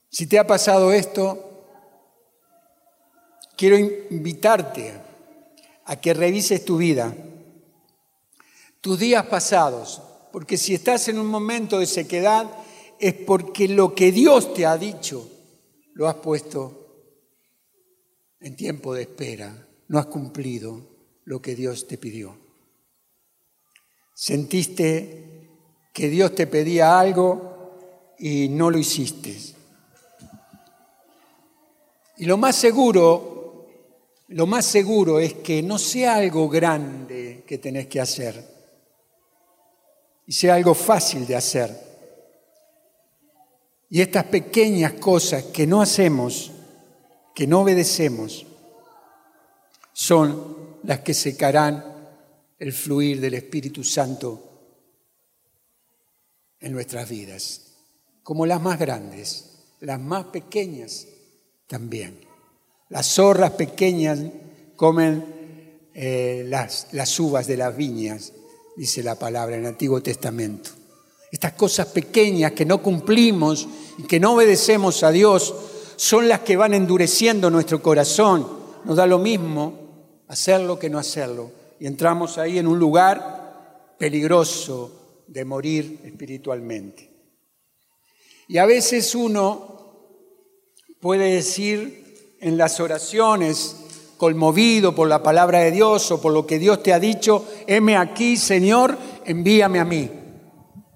Si 0.08 0.28
te 0.28 0.38
ha 0.38 0.46
pasado 0.46 0.94
esto, 0.94 1.66
quiero 3.58 3.76
invitarte 3.76 4.94
a 5.86 6.00
que 6.00 6.14
revises 6.14 6.64
tu 6.64 6.78
vida, 6.78 7.12
tus 8.80 9.00
días 9.00 9.26
pasados, 9.26 10.04
porque 10.32 10.56
si 10.56 10.76
estás 10.76 11.08
en 11.08 11.18
un 11.18 11.28
momento 11.28 11.80
de 11.80 11.88
sequedad 11.88 12.48
es 13.00 13.16
porque 13.16 13.68
lo 13.68 13.96
que 13.96 14.12
Dios 14.12 14.54
te 14.54 14.68
ha 14.68 14.78
dicho 14.78 15.28
lo 15.96 16.08
has 16.08 16.16
puesto 16.16 17.08
en 18.40 18.56
tiempo 18.56 18.94
de 18.94 19.04
espera, 19.04 19.68
no 19.88 19.98
has 19.98 20.06
cumplido 20.06 20.88
lo 21.24 21.42
que 21.42 21.56
Dios 21.56 21.88
te 21.88 21.98
pidió. 21.98 22.43
Sentiste 24.14 25.50
que 25.92 26.10
Dios 26.10 26.36
te 26.36 26.48
pedía 26.48 27.00
algo 27.00 28.16
y 28.20 28.50
no 28.50 28.70
lo 28.70 28.78
hiciste. 28.78 29.36
Y 32.18 32.26
lo 32.26 32.38
más 32.38 32.56
seguro, 32.56 33.68
lo 34.30 34.46
más 34.46 34.66
seguro 34.66 35.20
es 35.20 35.34
que 35.36 35.62
no 35.62 35.78
sea 35.78 36.16
algo 36.16 36.48
grande 36.48 37.44
que 37.48 37.58
tenés 37.58 37.88
que 37.88 38.00
hacer 38.00 38.54
y 40.26 40.32
sea 40.32 40.56
algo 40.56 40.74
fácil 40.74 41.26
de 41.28 41.36
hacer. 41.36 41.94
Y 43.90 44.02
estas 44.02 44.26
pequeñas 44.26 44.94
cosas 44.94 45.44
que 45.46 45.68
no 45.68 45.82
hacemos, 45.82 46.52
que 47.36 47.46
no 47.46 47.62
obedecemos, 47.62 48.46
son 49.92 50.80
las 50.84 51.02
que 51.02 51.14
secarán 51.14 51.93
el 52.64 52.72
fluir 52.72 53.20
del 53.20 53.34
Espíritu 53.34 53.84
Santo 53.84 54.42
en 56.62 56.72
nuestras 56.72 57.10
vidas, 57.10 57.74
como 58.24 58.46
las 58.46 58.62
más 58.62 58.80
grandes, 58.80 59.66
las 59.82 60.00
más 60.00 60.28
pequeñas 60.28 61.06
también. 61.68 62.22
Las 62.88 63.08
zorras 63.08 63.52
pequeñas 63.52 64.22
comen 64.78 65.90
eh, 65.94 66.46
las, 66.48 66.88
las 66.94 67.20
uvas 67.20 67.48
de 67.48 67.58
las 67.58 67.76
viñas 67.76 68.32
dice 68.78 69.04
la 69.04 69.20
palabra 69.20 69.56
en 69.56 69.64
el 69.64 69.68
Antiguo 69.68 70.02
Testamento. 70.02 70.70
Estas 71.34 71.52
cosas 71.54 71.88
pequeñas 71.88 72.54
que 72.54 72.64
no 72.64 72.82
cumplimos 72.82 73.68
y 73.98 74.04
que 74.04 74.22
no 74.22 74.36
obedecemos 74.36 75.04
a 75.04 75.12
Dios 75.12 75.54
son 75.98 76.30
las 76.30 76.40
que 76.40 76.56
van 76.56 76.74
endureciendo 76.74 77.50
nuestro 77.50 77.84
corazón. 77.84 78.48
Nos 78.86 78.96
da 78.96 79.06
lo 79.06 79.20
mismo 79.20 79.74
hacerlo 80.30 80.80
que 80.80 80.90
no 80.90 80.98
hacerlo. 80.98 81.63
Y 81.80 81.88
entramos 81.88 82.38
ahí 82.38 82.58
en 82.58 82.68
un 82.68 82.80
lugar 82.80 83.96
peligroso 83.98 85.24
de 85.28 85.46
morir 85.46 86.00
espiritualmente. 86.04 87.10
Y 88.48 88.58
a 88.58 88.66
veces 88.66 89.16
uno 89.16 89.74
puede 91.00 91.34
decir 91.34 92.38
en 92.40 92.58
las 92.58 92.80
oraciones, 92.80 93.78
conmovido 94.18 94.96
por 94.96 95.08
la 95.08 95.24
palabra 95.24 95.60
de 95.60 95.72
Dios 95.72 96.12
o 96.12 96.22
por 96.22 96.32
lo 96.32 96.46
que 96.46 96.60
Dios 96.60 96.84
te 96.84 96.94
ha 96.94 97.00
dicho, 97.00 97.46
heme 97.68 97.98
aquí, 97.98 98.38
Señor, 98.38 98.98
envíame 99.26 99.80
a 99.80 99.86
mí. 99.86 100.23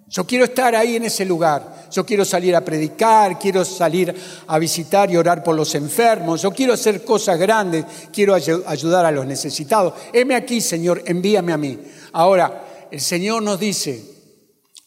Yo 0.10 0.26
quiero 0.26 0.46
estar 0.46 0.74
ahí 0.76 0.96
en 0.96 1.04
ese 1.04 1.26
lugar. 1.26 1.88
Yo 1.92 2.06
quiero 2.06 2.24
salir 2.24 2.56
a 2.56 2.64
predicar, 2.64 3.38
quiero 3.38 3.66
salir 3.66 4.14
a 4.48 4.58
visitar 4.58 5.12
y 5.12 5.18
orar 5.18 5.44
por 5.44 5.56
los 5.56 5.76
enfermos. 5.76 6.42
Yo 6.42 6.52
quiero 6.52 6.74
hacer 6.74 7.04
cosas 7.04 7.38
grandes, 7.38 7.86
quiero 8.12 8.34
ayudar 8.34 9.06
a 9.06 9.12
los 9.12 9.26
necesitados. 9.26 9.94
Heme 10.14 10.36
aquí, 10.36 10.62
Señor, 10.62 11.04
envíame 11.06 11.52
a 11.52 11.58
mí. 11.58 11.78
Ahora, 12.14 12.88
el 12.90 13.02
Señor 13.02 13.44
nos 13.44 13.60
dice, 13.60 14.02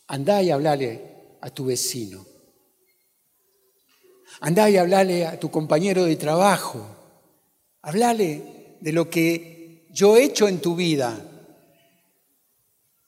andá 0.07 0.43
y 0.43 0.51
hablale 0.51 1.37
a 1.43 1.51
tu 1.51 1.67
vecino. 1.67 2.25
Andá 4.41 4.71
y 4.71 4.79
hablale 4.79 5.27
a 5.27 5.39
tu 5.39 5.51
compañero 5.51 6.05
de 6.05 6.17
trabajo. 6.17 6.87
Hablale 7.83 8.77
de 8.81 8.93
lo 8.93 9.11
que 9.11 9.87
yo 9.91 10.17
he 10.17 10.25
hecho 10.25 10.49
en 10.49 10.61
tu 10.61 10.75
vida. 10.75 11.30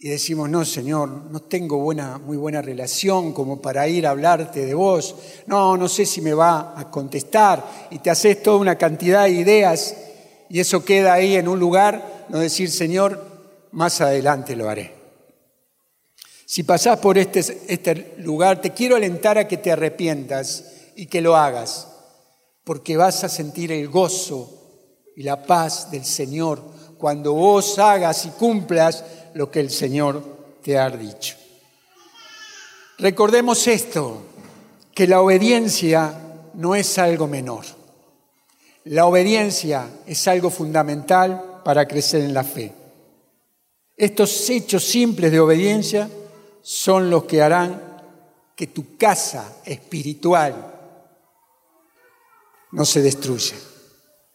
Y 0.05 0.09
decimos, 0.09 0.51
no, 0.51 0.65
Señor, 0.65 1.09
no 1.31 1.43
tengo 1.43 1.79
buena, 1.79 2.19
muy 2.19 2.37
buena 2.37 2.61
relación 2.61 3.33
como 3.33 3.63
para 3.63 3.87
ir 3.87 4.05
a 4.05 4.11
hablarte 4.11 4.67
de 4.67 4.75
vos. 4.75 5.15
No, 5.47 5.77
no 5.77 5.89
sé 5.89 6.07
si 6.07 6.21
me 6.21 6.35
va 6.35 6.75
a 6.77 6.91
contestar. 6.91 7.65
Y 7.89 8.01
te 8.01 8.11
haces 8.11 8.43
toda 8.43 8.57
una 8.57 8.77
cantidad 8.77 9.23
de 9.23 9.31
ideas 9.31 9.95
y 10.51 10.59
eso 10.59 10.85
queda 10.85 11.13
ahí 11.13 11.37
en 11.37 11.47
un 11.47 11.61
lugar, 11.61 12.27
no 12.31 12.41
decir, 12.41 12.69
Señor, 12.69 13.25
más 13.71 14.01
adelante 14.01 14.57
lo 14.57 14.69
haré. 14.69 14.93
Si 16.47 16.65
pasás 16.65 16.99
por 16.99 17.17
este, 17.17 17.39
este 17.69 18.17
lugar, 18.19 18.61
te 18.61 18.73
quiero 18.73 18.97
alentar 18.97 19.39
a 19.39 19.47
que 19.47 19.59
te 19.59 19.71
arrepientas 19.71 20.65
y 20.97 21.07
que 21.07 21.21
lo 21.21 21.37
hagas, 21.37 21.87
porque 22.65 22.97
vas 22.97 23.23
a 23.23 23.29
sentir 23.29 23.71
el 23.71 23.87
gozo 23.87 24.51
y 25.15 25.23
la 25.23 25.45
paz 25.45 25.93
del 25.93 26.05
Señor 26.05 26.61
cuando 27.03 27.33
vos 27.33 27.81
hagas 27.81 28.27
y 28.27 28.29
cumplas 28.31 29.05
lo 29.35 29.51
que 29.51 29.61
el 29.61 29.71
Señor 29.71 30.23
te 30.63 30.79
ha 30.79 30.89
dicho. 30.91 31.37
Recordemos 32.99 33.67
esto, 33.67 34.23
que 34.95 35.07
la 35.07 35.21
obediencia 35.21 36.15
no 36.55 36.75
es 36.75 36.99
algo 36.99 37.27
menor. 37.27 37.65
La 38.85 39.07
obediencia 39.07 39.89
es 40.07 40.29
algo 40.29 40.51
fundamental 40.51 41.61
para 41.65 41.87
crecer 41.87 42.23
en 42.23 42.35
la 42.35 42.45
fe. 42.45 42.73
Estos 43.97 44.51
hechos 44.51 44.85
simples 44.85 45.33
de 45.33 45.41
obediencia 45.41 46.11
son 46.61 47.11
los 47.11 47.25
que 47.25 47.43
harán 47.43 47.81
que 48.55 48.67
tu 48.67 48.97
casa 48.97 49.57
espiritual 49.65 50.73
no 52.73 52.85
se 52.85 53.03
destruya 53.03 53.55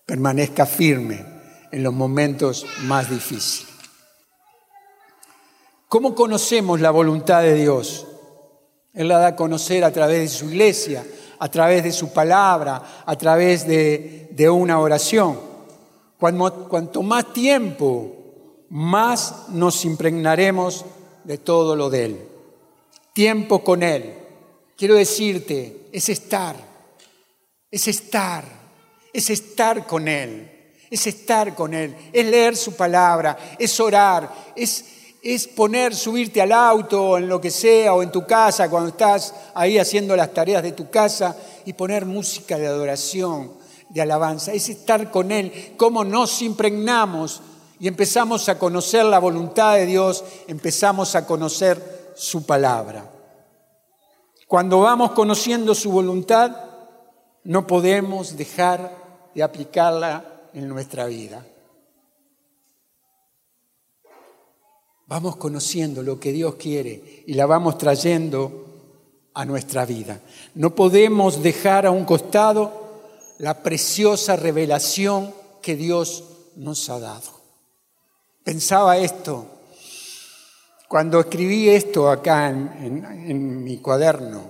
permanezca 0.08 0.66
firme 0.66 1.24
en 1.70 1.84
los 1.84 1.94
momentos 1.94 2.66
más 2.84 3.10
difíciles. 3.10 3.77
¿Cómo 5.88 6.16
conocemos 6.16 6.80
la 6.82 6.92
voluntad 6.92 7.42
de 7.42 7.56
Dios? 7.56 8.06
Él 8.94 9.08
la 9.08 9.20
da 9.20 9.28
a 9.28 9.36
conocer 9.36 9.84
a 9.84 9.92
través 9.92 10.20
de 10.20 10.28
su 10.28 10.46
iglesia, 10.46 11.06
a 11.40 11.50
través 11.50 11.84
de 11.84 11.92
su 11.92 12.12
palabra, 12.12 13.04
a 13.06 13.16
través 13.16 13.68
de, 13.68 14.50
una 14.50 14.80
oración. 14.80 15.40
Cuanto, 16.20 16.68
cuanto 16.68 17.04
más 17.04 17.32
tiempo, 17.34 18.66
más 18.70 19.50
nos 19.50 19.86
impregnaremos 19.86 20.86
de 21.24 21.38
todo 21.38 21.76
lo 21.76 21.90
de 21.90 22.06
Él. 22.06 22.28
Tiempo 23.14 23.64
con 23.64 23.84
Él. 23.84 24.14
Quiero 24.76 24.96
decirte, 24.96 25.88
es 25.92 26.10
estar, 26.10 26.56
es 27.72 27.88
estar 27.88 28.58
es 29.18 29.32
estar 29.32 29.88
con 29.88 30.08
Él, 30.08 30.76
es 30.92 31.08
estar 31.08 31.56
con 31.56 31.74
Él, 31.74 31.96
es 32.14 32.26
leer 32.26 32.56
su 32.56 32.76
palabra, 32.76 33.56
es 33.58 33.80
orar, 33.80 34.32
es, 34.56 34.86
es 35.24 35.48
poner, 35.48 35.96
subirte 35.96 36.42
al 36.42 36.52
auto, 36.52 37.18
en 37.18 37.28
lo 37.28 37.42
que 37.42 37.52
sea, 37.52 37.94
o 37.94 38.04
en 38.04 38.12
tu 38.12 38.26
casa, 38.26 38.70
cuando 38.70 38.90
estás 38.90 39.34
ahí 39.54 39.78
haciendo 39.78 40.16
las 40.16 40.34
tareas 40.34 40.64
de 40.64 40.72
tu 40.72 40.90
casa, 40.90 41.36
y 41.66 41.74
poner 41.74 42.06
música 42.06 42.58
de 42.58 42.68
adoración, 42.68 43.52
de 43.90 44.02
alabanza, 44.02 44.54
es 44.54 44.70
estar 44.70 45.12
con 45.12 45.32
Él, 45.32 45.74
cómo 45.78 46.04
nos 46.04 46.42
impregnamos 46.42 47.42
y 47.80 47.88
empezamos 47.88 48.50
a 48.50 48.58
conocer 48.58 49.06
la 49.06 49.20
voluntad 49.20 49.76
de 49.76 49.86
Dios, 49.86 50.24
empezamos 50.48 51.16
a 51.16 51.26
conocer 51.26 52.14
su 52.16 52.46
palabra. 52.46 53.12
Cuando 54.48 54.80
vamos 54.80 55.12
conociendo 55.12 55.76
su 55.76 55.92
voluntad, 55.92 56.56
no 57.44 57.68
podemos 57.68 58.38
dejar 58.38 58.96
de 59.36 59.44
aplicarla 59.44 60.24
en 60.54 60.68
nuestra 60.68 61.06
vida. 61.06 61.46
Vamos 65.08 65.38
conociendo 65.38 66.04
lo 66.04 66.20
que 66.20 66.34
Dios 66.34 66.56
quiere 66.56 67.24
y 67.26 67.34
la 67.34 67.46
vamos 67.46 67.78
trayendo 67.78 68.66
a 69.34 69.46
nuestra 69.46 69.86
vida. 69.86 70.20
No 70.54 70.76
podemos 70.76 71.42
dejar 71.42 71.86
a 71.86 71.92
un 71.92 72.04
costado 72.04 72.88
la 73.38 73.64
preciosa 73.64 74.36
revelación 74.36 75.34
que 75.62 75.78
Dios 75.78 76.26
nos 76.58 76.90
ha 76.90 77.00
dado. 77.00 77.32
Pensaba 78.44 78.98
esto 78.98 79.46
cuando 80.90 81.22
escribí 81.22 81.70
esto 81.70 82.10
acá 82.10 82.50
en, 82.50 83.06
en 83.06 83.64
mi 83.64 83.78
cuaderno. 83.78 84.50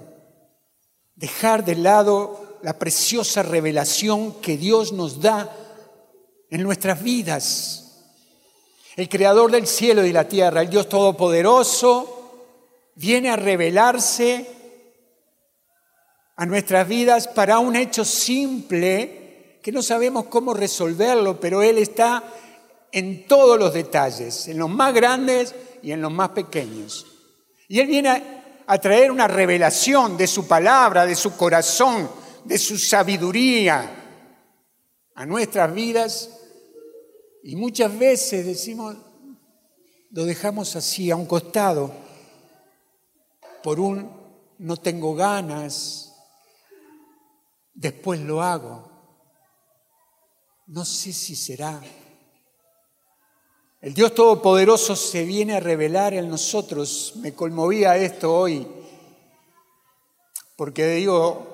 Dejar 1.16 1.66
de 1.66 1.76
lado 1.76 2.60
la 2.64 2.80
preciosa 2.80 3.44
revelación 3.44 4.34
que 4.42 4.58
Dios 4.58 4.92
nos 4.92 5.22
da 5.22 5.56
en 6.50 6.64
nuestras 6.64 7.04
vidas. 7.04 7.87
El 8.98 9.08
creador 9.08 9.52
del 9.52 9.68
cielo 9.68 10.04
y 10.04 10.12
la 10.12 10.28
tierra, 10.28 10.62
el 10.62 10.72
Dios 10.72 10.90
todopoderoso, 10.90 12.90
viene 12.96 13.30
a 13.30 13.36
revelarse 13.36 14.48
a 16.36 16.46
nuestras 16.48 16.88
vidas 16.88 17.28
para 17.28 17.60
un 17.60 17.76
hecho 17.76 18.04
simple 18.04 19.60
que 19.62 19.72
no 19.72 19.84
sabemos 19.84 20.26
cómo 20.26 20.56
resolverlo, 20.56 21.40
pero 21.40 21.62
Él 21.62 21.78
está 21.78 22.24
en 22.92 23.28
todos 23.28 23.60
los 23.60 23.72
detalles, 23.72 24.48
en 24.48 24.58
los 24.58 24.70
más 24.70 24.96
grandes 24.96 25.54
y 25.84 25.92
en 25.92 26.02
los 26.02 26.12
más 26.12 26.30
pequeños. 26.30 27.06
Y 27.68 27.80
Él 27.80 27.86
viene 27.86 28.64
a, 28.66 28.78
traer 28.80 29.12
una 29.12 29.28
revelación 29.28 30.18
de 30.18 30.26
su 30.26 30.48
palabra, 30.48 31.06
de 31.06 31.16
su 31.16 31.38
corazón, 31.38 32.10
de 32.46 32.58
su 32.58 32.80
sabiduría 32.80 33.92
a 35.14 35.26
nuestras 35.28 35.72
vidas. 35.72 36.32
Y 37.48 37.56
muchas 37.56 37.98
veces 37.98 38.46
decimos, 38.46 38.98
lo 40.12 40.26
dejamos 40.26 40.76
así, 40.76 41.10
a 41.12 41.16
un 41.16 41.26
costado, 41.26 41.94
por 43.64 43.80
un 43.80 44.12
no 44.58 44.76
tengo 44.76 45.16
ganas, 45.16 46.14
después 47.74 48.20
lo 48.20 48.42
hago. 48.42 48.92
No 50.66 50.84
sé 50.84 51.14
si 51.14 51.38
será. 51.38 51.82
El 53.80 53.94
Dios 53.94 54.14
Todopoderoso 54.14 54.98
se 54.98 55.24
viene 55.24 55.56
a 55.56 55.62
revelar 55.62 56.14
en 56.16 56.28
nosotros. 56.28 57.14
Me 57.16 57.34
conmovía 57.34 57.96
esto 57.96 58.38
hoy, 58.38 58.68
porque 60.58 60.86
digo, 60.96 61.48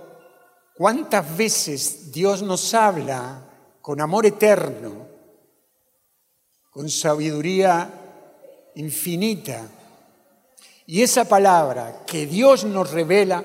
¿cuántas 0.73 1.37
veces 1.37 2.11
Dios 2.11 2.41
nos 2.41 2.73
habla 2.73 3.47
con 3.79 4.01
amor 4.01 4.25
eterno, 4.25 5.02
con 6.73 6.89
sabiduría 6.89 8.71
infinita? 8.75 9.69
Y 10.85 11.01
esa 11.01 11.25
palabra 11.25 12.03
que 12.05 12.25
Dios 12.25 12.65
nos 12.65 12.91
revela 12.91 13.43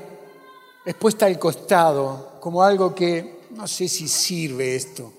es 0.85 0.95
puesta 0.95 1.27
al 1.27 1.39
costado 1.39 2.39
como 2.41 2.63
algo 2.63 2.95
que 2.95 3.47
no 3.51 3.69
sé 3.69 3.89
si 3.89 4.09
sirve 4.09 4.75
esto. 4.75 5.13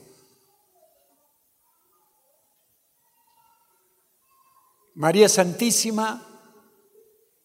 María 4.95 5.29
Santísima, 5.29 6.25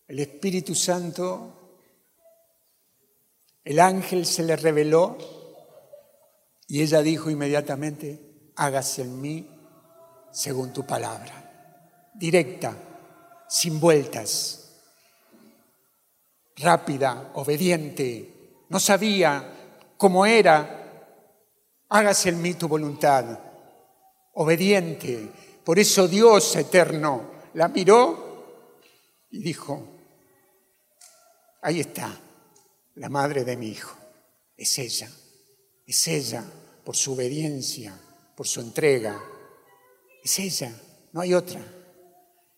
el 0.08 0.18
Espíritu 0.18 0.74
Santo, 0.74 1.78
el 3.62 3.78
ángel 3.78 4.26
se 4.26 4.42
le 4.42 4.56
reveló 4.56 5.16
y 6.66 6.82
ella 6.82 7.00
dijo 7.00 7.30
inmediatamente, 7.30 8.50
hágase 8.56 9.02
en 9.02 9.20
mí 9.20 9.53
según 10.34 10.72
tu 10.72 10.84
palabra. 10.84 12.12
Directa, 12.12 12.76
sin 13.48 13.78
vueltas, 13.78 14.68
rápida, 16.56 17.30
obediente. 17.34 18.64
No 18.68 18.80
sabía 18.80 19.94
como 19.96 20.26
era, 20.26 21.16
hágase 21.88 22.30
en 22.30 22.42
mí 22.42 22.54
tu 22.54 22.66
voluntad, 22.66 23.38
obediente. 24.34 25.30
Por 25.64 25.78
eso 25.78 26.08
Dios 26.08 26.56
eterno 26.56 27.30
la 27.54 27.68
miró 27.68 28.66
y 29.30 29.40
dijo, 29.40 29.86
ahí 31.62 31.80
está, 31.80 32.20
la 32.96 33.08
madre 33.08 33.44
de 33.44 33.56
mi 33.56 33.68
hijo, 33.68 33.96
es 34.56 34.78
ella, 34.78 35.10
es 35.86 36.08
ella 36.08 36.44
por 36.84 36.96
su 36.96 37.12
obediencia, 37.14 37.98
por 38.36 38.46
su 38.46 38.60
entrega, 38.60 39.20
es 40.24 40.38
ella, 40.38 40.72
no 41.12 41.20
hay 41.20 41.34
otra. 41.34 41.60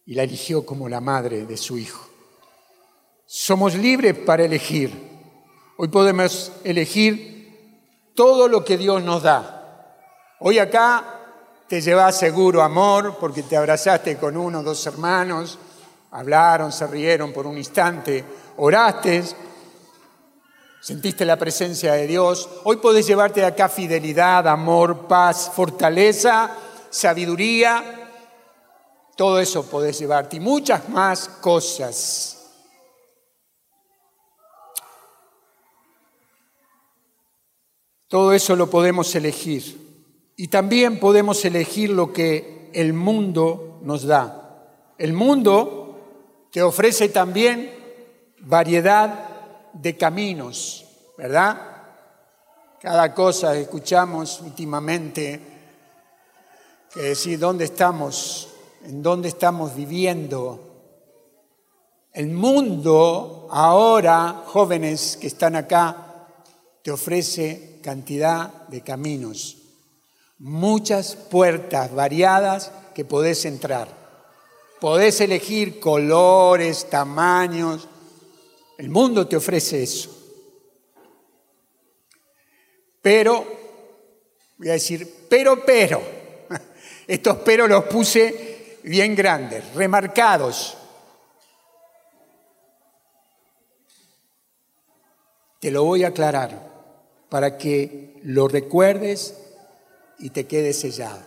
Y 0.07 0.15
la 0.15 0.23
eligió 0.23 0.65
como 0.65 0.89
la 0.89 1.01
madre 1.01 1.45
de 1.45 1.57
su 1.57 1.77
hijo. 1.77 2.09
Somos 3.27 3.75
libres 3.75 4.17
para 4.17 4.45
elegir. 4.45 4.93
Hoy 5.77 5.89
podemos 5.89 6.53
elegir 6.63 8.13
todo 8.15 8.47
lo 8.47 8.65
que 8.65 8.79
Dios 8.79 9.03
nos 9.03 9.25
da. 9.25 9.97
Hoy 10.39 10.61
acá 10.61 11.05
te 11.67 11.81
llevas 11.81 12.17
seguro 12.17 12.63
amor 12.63 13.17
porque 13.19 13.43
te 13.43 13.57
abrazaste 13.57 14.17
con 14.17 14.37
uno 14.37 14.61
o 14.61 14.63
dos 14.63 14.87
hermanos, 14.87 15.59
hablaron, 16.13 16.71
se 16.71 16.87
rieron 16.87 17.33
por 17.33 17.49
un 17.49 17.59
instante, 17.59 18.25
oraste, 18.59 19.25
sentiste 20.81 21.25
la 21.25 21.37
presencia 21.37 21.95
de 21.95 22.07
Dios. 22.07 22.49
Hoy 22.63 22.77
podés 22.77 23.09
llevarte 23.09 23.45
acá 23.45 23.69
fidelidad, 23.69 24.47
amor, 24.47 25.09
paz, 25.09 25.51
fortaleza, 25.53 26.57
sabiduría. 26.91 28.11
Todo 29.17 29.39
eso 29.41 29.65
podés 29.65 29.99
llevarte 29.99 30.37
y 30.37 30.41
muchas 30.41 30.89
más 30.89 31.29
cosas. 31.29 32.37
Todo 38.09 38.33
eso 38.33 38.55
lo 38.55 38.71
podemos 38.71 39.15
elegir. 39.15 39.87
Y 40.37 40.49
también 40.49 41.01
podemos 41.01 41.45
elegir 41.45 41.91
lo 41.91 42.13
que 42.13 42.71
el 42.75 42.93
mundo 42.93 43.81
nos 43.83 44.05
da. 44.05 44.95
El 44.99 45.13
mundo 45.13 46.49
te 46.53 46.63
ofrece 46.63 47.09
también 47.09 47.73
variedad 48.41 49.71
de 49.73 49.97
caminos, 49.97 50.87
¿verdad? 51.19 51.77
Cada 52.81 53.13
cosa 53.15 53.57
escuchamos 53.57 54.41
últimamente 54.41 55.56
que 56.97 57.03
decir 57.03 57.39
dónde 57.39 57.67
estamos, 57.67 58.49
en 58.83 59.03
dónde 59.03 59.29
estamos 59.29 59.77
viviendo. 59.77 60.59
El 62.15 62.29
mundo 62.29 63.49
ahora, 63.51 64.45
jóvenes 64.47 65.19
que 65.21 65.27
están 65.27 65.57
acá, 65.57 66.27
te 66.83 66.91
ofrece 66.91 67.81
cantidad 67.83 68.67
de 68.69 68.81
caminos, 68.81 69.59
muchas 70.39 71.17
puertas 71.17 71.95
variadas 71.95 72.73
que 72.95 73.05
podés 73.05 73.45
entrar. 73.45 73.89
Podés 74.81 75.21
elegir 75.21 75.79
colores, 75.79 76.89
tamaños. 76.89 77.87
El 78.79 78.89
mundo 78.89 79.29
te 79.29 79.37
ofrece 79.37 79.83
eso. 79.83 80.11
Pero, 83.03 83.45
voy 84.57 84.71
a 84.71 84.73
decir, 84.73 85.27
pero, 85.29 85.63
pero, 85.63 86.16
estos 87.07 87.39
pero 87.45 87.69
los 87.69 87.85
puse 87.85 88.79
bien 88.83 89.15
grandes, 89.15 89.75
remarcados. 89.75 90.77
Te 95.61 95.71
lo 95.71 95.85
voy 95.85 96.05
a 96.05 96.09
aclarar 96.09 96.71
para 97.29 97.57
que 97.59 98.21
lo 98.23 98.49
recuerdes 98.49 99.35
y 100.19 100.31
te 100.31 100.47
quede 100.47 100.73
sellado. 100.73 101.21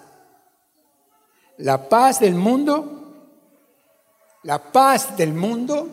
La 1.58 1.90
paz 1.90 2.20
del 2.20 2.36
mundo, 2.36 3.28
la 4.44 4.72
paz 4.72 5.18
del 5.18 5.34
mundo 5.34 5.88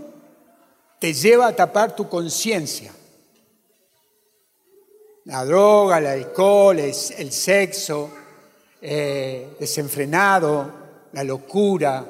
te 0.99 1.13
lleva 1.13 1.49
a 1.49 1.57
tapar 1.57 1.97
tu 1.97 2.09
conciencia. 2.09 2.93
La 5.25 5.45
droga, 5.45 5.99
el 5.99 6.07
alcohol, 6.07 6.79
el 6.79 7.33
sexo 7.33 8.11
eh, 8.81 9.57
desenfrenado, 9.59 10.71
la 11.13 11.25
locura, 11.25 12.05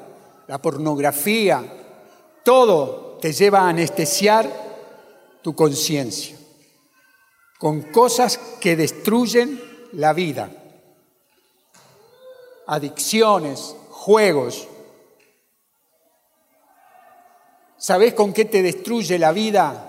la 0.47 0.61
pornografía, 0.61 1.63
todo 2.43 3.17
te 3.21 3.33
lleva 3.33 3.61
a 3.61 3.69
anestesiar 3.69 4.49
tu 5.41 5.55
conciencia 5.55 6.37
con 7.57 7.81
cosas 7.91 8.37
que 8.59 8.75
destruyen 8.75 9.59
la 9.93 10.13
vida. 10.13 10.49
Adicciones, 12.67 13.75
juegos. 13.89 14.67
¿Sabés 17.77 18.13
con 18.13 18.33
qué 18.33 18.45
te 18.45 18.61
destruye 18.61 19.17
la 19.17 19.31
vida? 19.31 19.83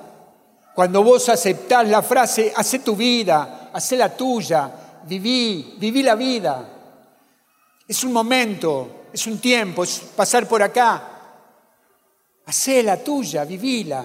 Cuando 0.74 1.02
vos 1.02 1.28
aceptás 1.28 1.88
la 1.88 2.02
frase, 2.02 2.52
hace 2.54 2.78
tu 2.78 2.94
vida, 2.94 3.70
hace 3.72 3.96
la 3.96 4.16
tuya, 4.16 4.87
viví, 5.08 5.76
viví 5.78 6.02
la 6.02 6.14
vida. 6.14 6.68
Es 7.86 8.04
un 8.04 8.12
momento, 8.12 9.06
es 9.12 9.26
un 9.26 9.38
tiempo, 9.38 9.82
es 9.82 10.00
pasar 10.14 10.46
por 10.46 10.62
acá. 10.62 11.14
Hacé 12.46 12.82
la 12.82 13.02
tuya, 13.02 13.44
vivila. 13.44 14.04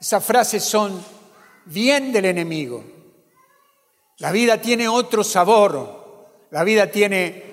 Esas 0.00 0.24
frases 0.24 0.64
son 0.64 1.02
bien 1.66 2.12
del 2.12 2.26
enemigo. 2.26 2.84
La 4.18 4.32
vida 4.32 4.60
tiene 4.60 4.88
otro 4.88 5.22
sabor, 5.22 6.26
la 6.50 6.64
vida 6.64 6.90
tiene 6.90 7.48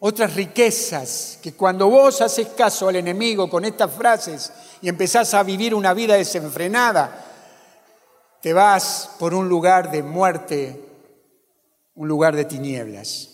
otras 0.00 0.34
riquezas, 0.34 1.38
que 1.42 1.52
cuando 1.52 1.88
vos 1.88 2.20
haces 2.20 2.48
caso 2.48 2.88
al 2.88 2.96
enemigo 2.96 3.50
con 3.50 3.64
estas 3.64 3.92
frases 3.92 4.52
y 4.80 4.88
empezás 4.88 5.34
a 5.34 5.42
vivir 5.42 5.74
una 5.74 5.92
vida 5.92 6.14
desenfrenada, 6.14 7.24
te 8.40 8.52
vas 8.52 9.10
por 9.18 9.34
un 9.34 9.48
lugar 9.48 9.90
de 9.90 10.02
muerte, 10.02 10.80
un 11.96 12.08
lugar 12.08 12.36
de 12.36 12.44
tinieblas. 12.44 13.30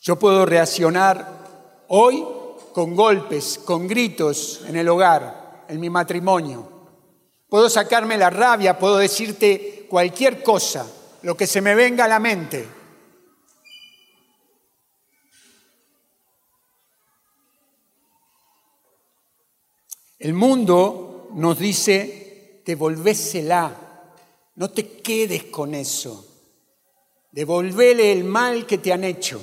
Yo 0.00 0.16
puedo 0.18 0.46
reaccionar 0.46 1.84
hoy 1.88 2.24
con 2.72 2.94
golpes, 2.94 3.58
con 3.58 3.88
gritos 3.88 4.62
en 4.66 4.76
el 4.76 4.88
hogar, 4.88 5.64
en 5.68 5.80
mi 5.80 5.90
matrimonio. 5.90 6.68
Puedo 7.48 7.68
sacarme 7.68 8.16
la 8.16 8.30
rabia, 8.30 8.78
puedo 8.78 8.98
decirte 8.98 9.86
cualquier 9.88 10.42
cosa, 10.42 10.86
lo 11.22 11.36
que 11.36 11.46
se 11.46 11.60
me 11.60 11.74
venga 11.74 12.04
a 12.04 12.08
la 12.08 12.20
mente. 12.20 12.68
El 20.18 20.34
mundo 20.34 21.30
nos 21.34 21.58
dice, 21.58 22.62
devolvésela, 22.66 23.72
no 24.56 24.70
te 24.70 25.00
quedes 25.00 25.44
con 25.44 25.74
eso, 25.74 26.27
devolvele 27.30 28.12
el 28.12 28.24
mal 28.24 28.66
que 28.66 28.78
te 28.78 28.92
han 28.92 29.04
hecho. 29.04 29.42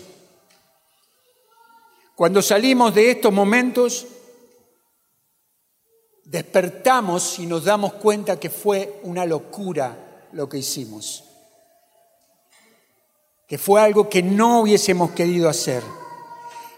Cuando 2.16 2.42
salimos 2.42 2.96
de 2.96 3.12
estos 3.12 3.34
momentos, 3.34 4.08
despertamos 6.24 7.40
y 7.40 7.46
nos 7.46 7.66
damos 7.66 7.94
cuenta 7.94 8.40
que 8.40 8.50
fue 8.50 9.00
una 9.04 9.26
locura 9.26 10.28
lo 10.32 10.48
que 10.48 10.58
hicimos, 10.58 11.24
que 13.48 13.58
fue 13.58 13.82
algo 13.82 14.10
que 14.10 14.24
no 14.24 14.62
hubiésemos 14.62 15.12
querido 15.12 15.50
hacer. 15.50 15.84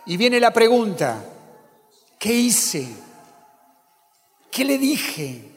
Y 0.05 0.17
viene 0.17 0.39
la 0.39 0.51
pregunta, 0.51 1.23
¿qué 2.17 2.33
hice? 2.33 2.87
¿Qué 4.49 4.65
le 4.65 4.77
dije? 4.77 5.51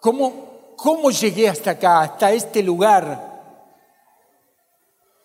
¿Cómo, 0.00 0.74
¿Cómo 0.76 1.10
llegué 1.10 1.48
hasta 1.48 1.72
acá, 1.72 2.02
hasta 2.02 2.32
este 2.32 2.62
lugar? 2.62 3.33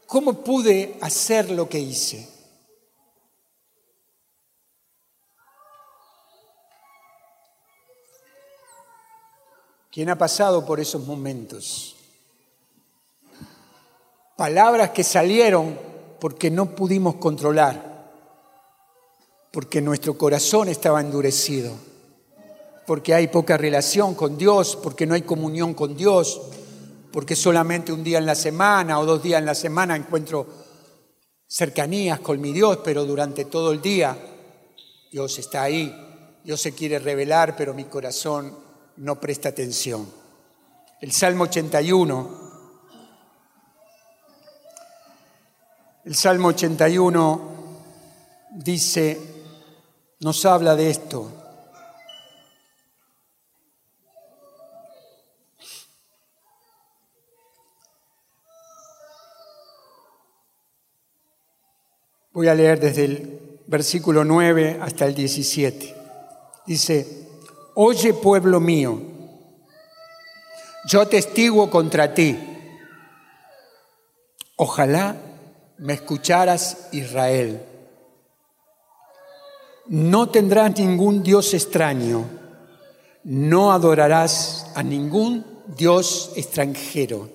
¿Cómo 0.10 0.44
pude 0.44 0.98
hacer 1.02 1.52
lo 1.52 1.70
que 1.70 1.78
hice? 1.78 2.28
¿Quién 9.92 10.10
ha 10.10 10.18
pasado 10.18 10.66
por 10.66 10.80
esos 10.80 11.06
momentos? 11.06 11.96
Palabras 14.36 14.90
que 14.90 15.04
salieron 15.04 15.78
porque 16.20 16.50
no 16.50 16.74
pudimos 16.74 17.18
controlar, 17.18 18.12
porque 19.52 19.80
nuestro 19.80 20.18
corazón 20.18 20.70
estaba 20.70 21.02
endurecido, 21.02 21.72
porque 22.88 23.14
hay 23.14 23.28
poca 23.28 23.58
relación 23.58 24.16
con 24.16 24.40
Dios, 24.40 24.76
porque 24.76 25.06
no 25.06 25.14
hay 25.14 25.22
comunión 25.22 25.76
con 25.76 25.96
Dios, 25.96 26.42
porque 27.12 27.36
solamente 27.36 27.92
un 27.92 28.04
día 28.04 28.18
en 28.18 28.26
la 28.26 28.36
semana 28.36 29.00
o 29.00 29.06
dos 29.06 29.24
días 29.24 29.40
en 29.40 29.46
la 29.46 29.56
semana 29.56 29.96
encuentro 29.96 30.48
cercanías 31.48 32.20
con 32.20 32.40
mi 32.40 32.52
Dios, 32.54 32.80
pero 32.84 33.06
durante 33.06 33.46
todo 33.46 33.72
el 33.72 33.82
día 33.82 34.18
Dios 35.12 35.40
está 35.40 35.64
ahí, 35.64 36.40
Dios 36.44 36.62
se 36.62 36.74
quiere 36.74 37.00
revelar, 37.00 37.56
pero 37.56 37.74
mi 37.74 37.86
corazón 37.86 38.56
no 38.98 39.20
presta 39.20 39.50
atención. 39.50 40.08
El 41.02 41.12
Salmo 41.12 41.46
81, 41.46 42.50
el 46.06 46.16
Salmo 46.16 46.50
81 46.50 47.42
dice, 48.52 49.20
nos 50.20 50.46
habla 50.46 50.76
de 50.76 50.90
esto. 50.90 51.39
Voy 62.40 62.48
a 62.48 62.56
leer 62.56 62.80
desde 62.80 63.04
el 63.04 63.62
versículo 63.68 64.24
9 64.24 64.80
hasta 64.82 65.06
el 65.06 65.14
17. 65.14 65.94
Dice, 66.66 67.28
Oye 67.76 68.14
pueblo 68.14 68.62
mío, 68.62 68.98
yo 70.88 71.06
testigo 71.06 71.70
contra 71.70 72.14
ti. 72.14 72.40
Ojalá 74.56 75.18
me 75.80 75.96
escucharas 75.96 76.88
Israel. 76.94 77.62
No 79.88 80.30
tendrás 80.30 80.80
ningún 80.80 81.22
Dios 81.22 81.54
extraño, 81.54 82.24
no 83.26 83.74
adorarás 83.74 84.72
a 84.76 84.82
ningún 84.82 85.46
Dios 85.76 86.32
extranjero. 86.38 87.30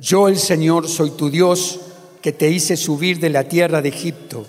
Yo 0.00 0.26
el 0.26 0.36
Señor 0.36 0.88
soy 0.88 1.10
tu 1.10 1.30
Dios 1.30 1.78
que 2.22 2.32
te 2.32 2.48
hice 2.48 2.76
subir 2.76 3.18
de 3.18 3.30
la 3.30 3.44
tierra 3.44 3.80
de 3.82 3.88
Egipto 3.88 4.46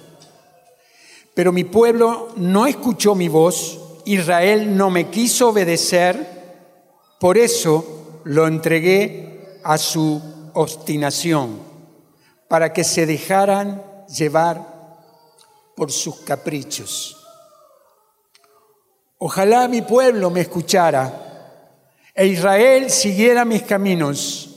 pero 1.33 1.51
mi 1.51 1.63
pueblo 1.63 2.29
no 2.35 2.65
escuchó 2.67 3.15
mi 3.15 3.27
voz, 3.27 3.79
Israel 4.05 4.75
no 4.75 4.89
me 4.89 5.09
quiso 5.09 5.49
obedecer, 5.49 6.27
por 7.19 7.37
eso 7.37 8.21
lo 8.25 8.47
entregué 8.47 9.59
a 9.63 9.77
su 9.77 10.21
obstinación, 10.53 11.59
para 12.47 12.73
que 12.73 12.83
se 12.83 13.05
dejaran 13.05 13.81
llevar 14.07 14.61
por 15.75 15.91
sus 15.91 16.17
caprichos. 16.21 17.17
Ojalá 19.17 19.67
mi 19.67 19.81
pueblo 19.81 20.29
me 20.31 20.41
escuchara 20.41 22.09
e 22.13 22.27
Israel 22.27 22.89
siguiera 22.89 23.45
mis 23.45 23.61
caminos. 23.61 24.50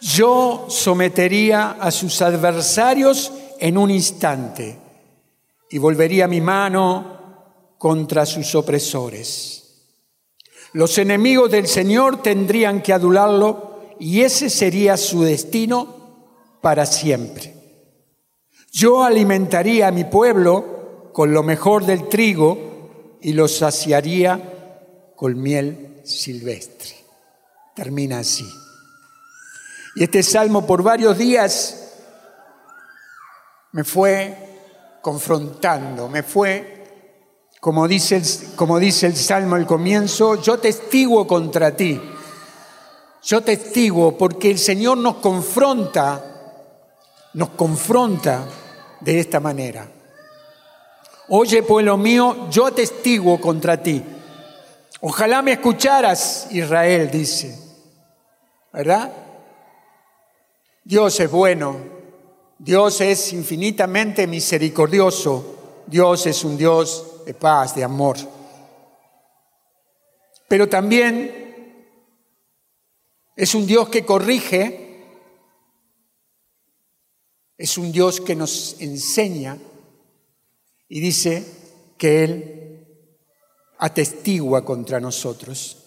Yo 0.00 0.66
sometería 0.68 1.72
a 1.72 1.90
sus 1.90 2.22
adversarios 2.22 3.32
en 3.58 3.76
un 3.76 3.90
instante 3.90 4.78
y 5.70 5.78
volvería 5.78 6.28
mi 6.28 6.40
mano 6.40 7.18
contra 7.78 8.24
sus 8.24 8.54
opresores. 8.54 9.58
Los 10.72 10.98
enemigos 10.98 11.50
del 11.50 11.66
Señor 11.66 12.22
tendrían 12.22 12.82
que 12.82 12.92
adularlo 12.92 13.96
y 13.98 14.20
ese 14.20 14.50
sería 14.50 14.96
su 14.96 15.22
destino 15.22 15.96
para 16.60 16.86
siempre. 16.86 17.54
Yo 18.70 19.02
alimentaría 19.02 19.88
a 19.88 19.92
mi 19.92 20.04
pueblo 20.04 21.10
con 21.12 21.32
lo 21.32 21.42
mejor 21.42 21.84
del 21.84 22.08
trigo 22.08 23.18
y 23.20 23.32
lo 23.32 23.48
saciaría 23.48 25.10
con 25.16 25.40
miel 25.40 26.00
silvestre. 26.04 26.94
Termina 27.74 28.20
así. 28.20 28.46
Y 29.98 30.04
este 30.04 30.22
salmo 30.22 30.64
por 30.64 30.84
varios 30.84 31.18
días 31.18 31.88
me 33.72 33.82
fue 33.82 35.00
confrontando, 35.02 36.08
me 36.08 36.22
fue, 36.22 37.50
como 37.60 37.88
dice, 37.88 38.14
el, 38.14 38.24
como 38.54 38.78
dice 38.78 39.08
el 39.08 39.16
Salmo 39.16 39.56
al 39.56 39.66
comienzo, 39.66 40.40
yo 40.40 40.60
testigo 40.60 41.26
contra 41.26 41.74
ti, 41.74 42.00
yo 43.24 43.40
testigo 43.40 44.16
porque 44.16 44.52
el 44.52 44.58
Señor 44.60 44.98
nos 44.98 45.16
confronta, 45.16 46.22
nos 47.34 47.48
confronta 47.50 48.46
de 49.00 49.18
esta 49.18 49.40
manera. 49.40 49.84
Oye, 51.28 51.64
pueblo 51.64 51.96
mío, 51.96 52.48
yo 52.50 52.70
testigo 52.70 53.40
contra 53.40 53.82
ti. 53.82 54.00
Ojalá 55.00 55.42
me 55.42 55.54
escucharas, 55.54 56.46
Israel 56.52 57.10
dice. 57.10 57.58
¿Verdad? 58.72 59.10
Dios 60.88 61.20
es 61.20 61.30
bueno, 61.30 61.76
Dios 62.58 63.02
es 63.02 63.34
infinitamente 63.34 64.26
misericordioso, 64.26 65.82
Dios 65.86 66.24
es 66.24 66.42
un 66.44 66.56
Dios 66.56 67.26
de 67.26 67.34
paz, 67.34 67.74
de 67.74 67.84
amor. 67.84 68.16
Pero 70.48 70.66
también 70.66 71.84
es 73.36 73.54
un 73.54 73.66
Dios 73.66 73.90
que 73.90 74.06
corrige, 74.06 75.04
es 77.58 77.76
un 77.76 77.92
Dios 77.92 78.22
que 78.22 78.34
nos 78.34 78.80
enseña 78.80 79.58
y 80.88 81.00
dice 81.00 81.44
que 81.98 82.24
Él 82.24 82.86
atestigua 83.76 84.64
contra 84.64 85.00
nosotros. 85.00 85.84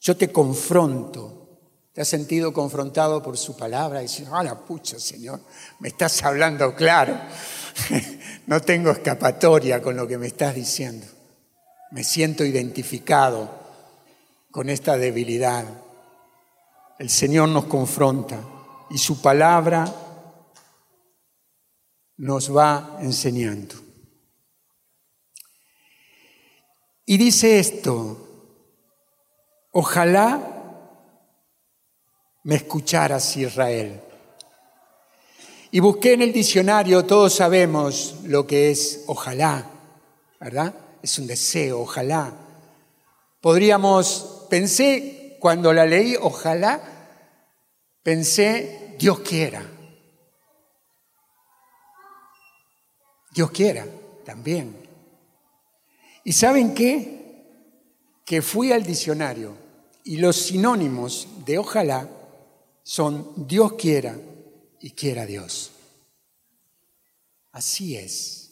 Yo 0.00 0.14
te 0.18 0.30
confronto, 0.30 1.43
¿Te 1.94 2.00
has 2.00 2.08
sentido 2.08 2.52
confrontado 2.52 3.22
por 3.22 3.38
su 3.38 3.56
palabra 3.56 4.00
y 4.00 4.06
dices, 4.08 4.26
ah, 4.32 4.42
la 4.42 4.58
pucha, 4.58 4.98
Señor, 4.98 5.40
me 5.78 5.86
estás 5.86 6.24
hablando 6.24 6.74
claro. 6.74 7.16
no 8.48 8.60
tengo 8.60 8.90
escapatoria 8.90 9.80
con 9.80 9.94
lo 9.94 10.04
que 10.08 10.18
me 10.18 10.26
estás 10.26 10.56
diciendo. 10.56 11.06
Me 11.92 12.02
siento 12.02 12.44
identificado 12.44 13.48
con 14.50 14.70
esta 14.70 14.98
debilidad. 14.98 15.66
El 16.98 17.10
Señor 17.10 17.50
nos 17.50 17.66
confronta 17.66 18.40
y 18.90 18.98
su 18.98 19.22
palabra 19.22 19.84
nos 22.16 22.56
va 22.56 22.98
enseñando. 23.02 23.76
Y 27.06 27.18
dice 27.18 27.60
esto, 27.60 28.18
ojalá 29.70 30.53
me 32.44 32.56
escucharas 32.56 33.36
Israel. 33.36 34.00
Y 35.70 35.80
busqué 35.80 36.12
en 36.12 36.22
el 36.22 36.32
diccionario, 36.32 37.04
todos 37.04 37.34
sabemos 37.34 38.16
lo 38.24 38.46
que 38.46 38.70
es 38.70 39.02
ojalá, 39.06 39.68
¿verdad? 40.38 40.74
Es 41.02 41.18
un 41.18 41.26
deseo, 41.26 41.80
ojalá. 41.80 42.32
Podríamos, 43.40 44.46
pensé, 44.48 45.36
cuando 45.40 45.72
la 45.72 45.84
leí, 45.84 46.16
ojalá, 46.20 46.80
pensé, 48.02 48.94
Dios 48.98 49.20
quiera. 49.20 49.66
Dios 53.32 53.50
quiera 53.50 53.84
también. 54.24 54.76
¿Y 56.22 56.32
saben 56.32 56.72
qué? 56.72 57.42
Que 58.24 58.42
fui 58.42 58.70
al 58.70 58.84
diccionario 58.84 59.56
y 60.04 60.18
los 60.18 60.36
sinónimos 60.36 61.26
de 61.44 61.58
ojalá 61.58 62.08
son 62.84 63.48
Dios 63.48 63.72
quiera 63.72 64.16
y 64.78 64.90
quiera 64.90 65.24
Dios. 65.26 65.72
Así 67.50 67.96
es. 67.96 68.50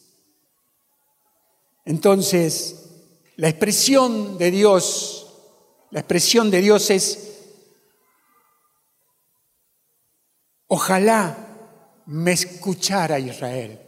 Entonces, 1.85 2.89
la 3.37 3.49
expresión 3.49 4.39
de 4.39 4.51
Dios, 4.51 5.27
la 5.91 6.01
expresión 6.01 6.51
de 6.51 6.61
Dios 6.63 6.91
es, 6.91 7.41
ojalá 10.67 11.37
me 12.07 12.33
escuchara 12.33 13.19
Israel. 13.19 13.79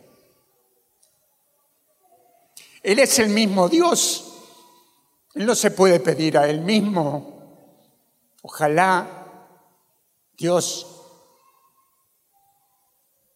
Él 2.83 2.99
es 2.99 3.19
el 3.19 3.31
mismo 3.31 3.71
Dios. 3.71 4.33
Él 5.35 5.47
no 5.47 5.55
se 5.55 5.71
puede 5.71 6.01
pedir 6.01 6.37
a 6.37 6.49
Él 6.49 6.61
mismo. 6.61 7.33
Ojalá 8.43 9.24
Dios 10.37 10.87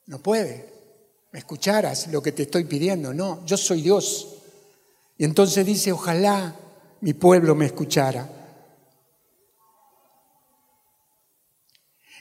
no 0.06 0.18
puede. 0.18 0.72
¿Me 1.32 1.40
escucharas 1.40 2.08
lo 2.08 2.22
que 2.22 2.32
te 2.32 2.44
estoy 2.44 2.64
pidiendo? 2.64 3.12
No, 3.12 3.44
yo 3.44 3.56
soy 3.56 3.82
Dios. 3.82 4.36
Y 5.18 5.24
entonces 5.24 5.66
dice, 5.66 5.92
ojalá 5.92 6.56
mi 7.00 7.12
pueblo 7.12 7.54
me 7.54 7.66
escuchara. 7.66 8.28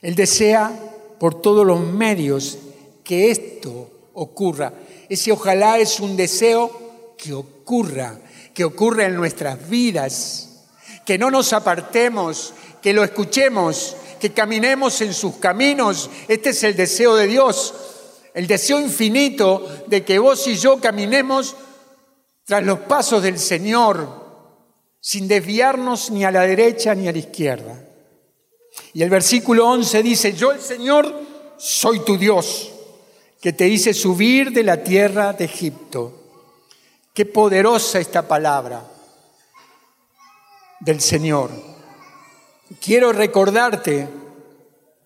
Él 0.02 0.16
desea 0.16 0.72
por 1.20 1.42
todos 1.42 1.66
los 1.66 1.80
medios 1.80 2.58
que 3.04 3.32
esto 3.32 4.10
ocurra. 4.14 4.74
Ese 5.10 5.32
ojalá 5.32 5.80
es 5.80 6.00
un 6.00 6.18
deseo 6.18 7.16
que 7.18 7.34
ocurra, 7.34 8.20
que 8.54 8.66
ocurra 8.66 9.06
en 9.06 9.16
nuestras 9.16 9.70
vidas, 9.70 10.66
que 11.06 11.18
no 11.18 11.32
nos 11.32 11.54
apartemos, 11.54 12.54
que 12.82 12.94
lo 12.94 13.04
escuchemos, 13.04 13.96
que 14.20 14.34
caminemos 14.34 15.02
en 15.02 15.14
sus 15.14 15.36
caminos. 15.36 16.10
Este 16.28 16.50
es 16.50 16.64
el 16.64 16.76
deseo 16.76 17.16
de 17.16 17.28
Dios, 17.28 17.74
el 18.34 18.48
deseo 18.48 18.80
infinito 18.80 19.68
de 19.88 20.04
que 20.04 20.20
vos 20.20 20.48
y 20.48 20.56
yo 20.56 20.80
caminemos 20.80 21.56
tras 22.46 22.64
los 22.64 22.80
pasos 22.80 23.24
del 23.24 23.40
Señor, 23.40 24.26
sin 25.00 25.28
desviarnos 25.28 26.12
ni 26.12 26.24
a 26.24 26.32
la 26.32 26.42
derecha 26.42 26.96
ni 26.96 27.08
a 27.08 27.12
la 27.12 27.18
izquierda. 27.18 27.84
Y 28.94 29.04
el 29.04 29.10
versículo 29.10 29.68
11 29.70 30.04
dice, 30.04 30.34
yo 30.34 30.52
el 30.52 30.62
Señor 30.62 31.14
soy 31.58 32.00
tu 32.00 32.18
Dios, 32.18 32.72
que 33.42 33.54
te 33.54 33.68
hice 33.68 33.94
subir 33.94 34.52
de 34.52 34.64
la 34.64 34.84
tierra 34.84 35.34
de 35.34 35.46
Egipto. 35.46 36.14
Qué 37.14 37.26
poderosa 37.26 38.00
esta 38.00 38.28
palabra 38.28 38.84
del 40.80 41.02
Señor. 41.02 41.77
Quiero 42.82 43.14
recordarte, 43.14 44.10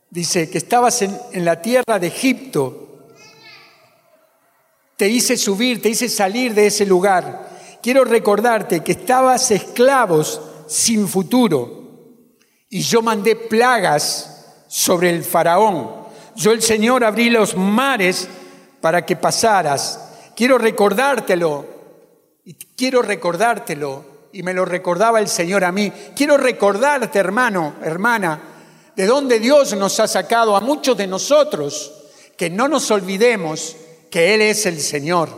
dice, 0.09 0.49
que 0.49 0.57
estabas 0.57 1.01
en, 1.03 1.45
la 1.45 1.61
tierra 1.61 1.99
de 1.99 2.07
Egipto. 2.07 3.05
Te 4.97 5.07
hice 5.07 5.37
subir, 5.37 5.81
te 5.81 5.89
hice 5.89 6.09
salir 6.09 6.55
de 6.55 6.67
ese 6.67 6.85
lugar. 6.85 7.49
Quiero 7.81 8.03
recordarte 8.03 8.81
que 8.81 8.93
estabas 8.93 9.51
esclavos 9.51 10.41
sin 10.67 11.07
futuro. 11.07 11.81
Y 12.69 12.81
yo 12.81 13.03
mandé 13.03 13.35
plagas 13.35 14.63
sobre 14.67 15.11
el 15.11 15.23
faraón. 15.23 15.91
Yo 16.35 16.51
el 16.53 16.63
Señor 16.63 17.03
abrí 17.03 17.29
los 17.29 17.55
mares 17.55 18.27
para 18.79 19.05
que 19.05 19.15
pasaras. 19.15 19.99
Quiero 20.35 20.57
recordártelo. 20.57 21.65
Quiero 22.75 23.03
recordártelo 23.03 24.10
y 24.33 24.43
me 24.43 24.53
lo 24.53 24.65
recordaba 24.65 25.19
el 25.19 25.27
Señor 25.27 25.63
a 25.63 25.71
mí. 25.71 25.91
Quiero 26.15 26.37
recordarte, 26.37 27.19
hermano, 27.19 27.75
hermana, 27.83 28.41
de 28.95 29.05
dónde 29.05 29.39
Dios 29.39 29.75
nos 29.75 29.99
ha 29.99 30.07
sacado 30.07 30.55
a 30.55 30.61
muchos 30.61 30.97
de 30.97 31.07
nosotros, 31.07 31.91
que 32.37 32.49
no 32.49 32.67
nos 32.67 32.89
olvidemos 32.91 33.75
que 34.09 34.33
Él 34.33 34.41
es 34.41 34.65
el 34.65 34.79
Señor, 34.79 35.29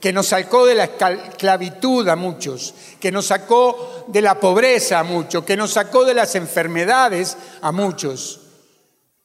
que 0.00 0.12
nos 0.12 0.28
sacó 0.28 0.66
de 0.66 0.74
la 0.74 0.84
esclavitud 0.84 2.08
a 2.08 2.16
muchos, 2.16 2.74
que 3.00 3.12
nos 3.12 3.26
sacó 3.26 4.06
de 4.08 4.22
la 4.22 4.38
pobreza 4.40 4.98
a 4.98 5.04
muchos, 5.04 5.44
que 5.44 5.56
nos 5.56 5.72
sacó 5.72 6.04
de 6.04 6.14
las 6.14 6.34
enfermedades 6.34 7.36
a 7.60 7.72
muchos, 7.72 8.40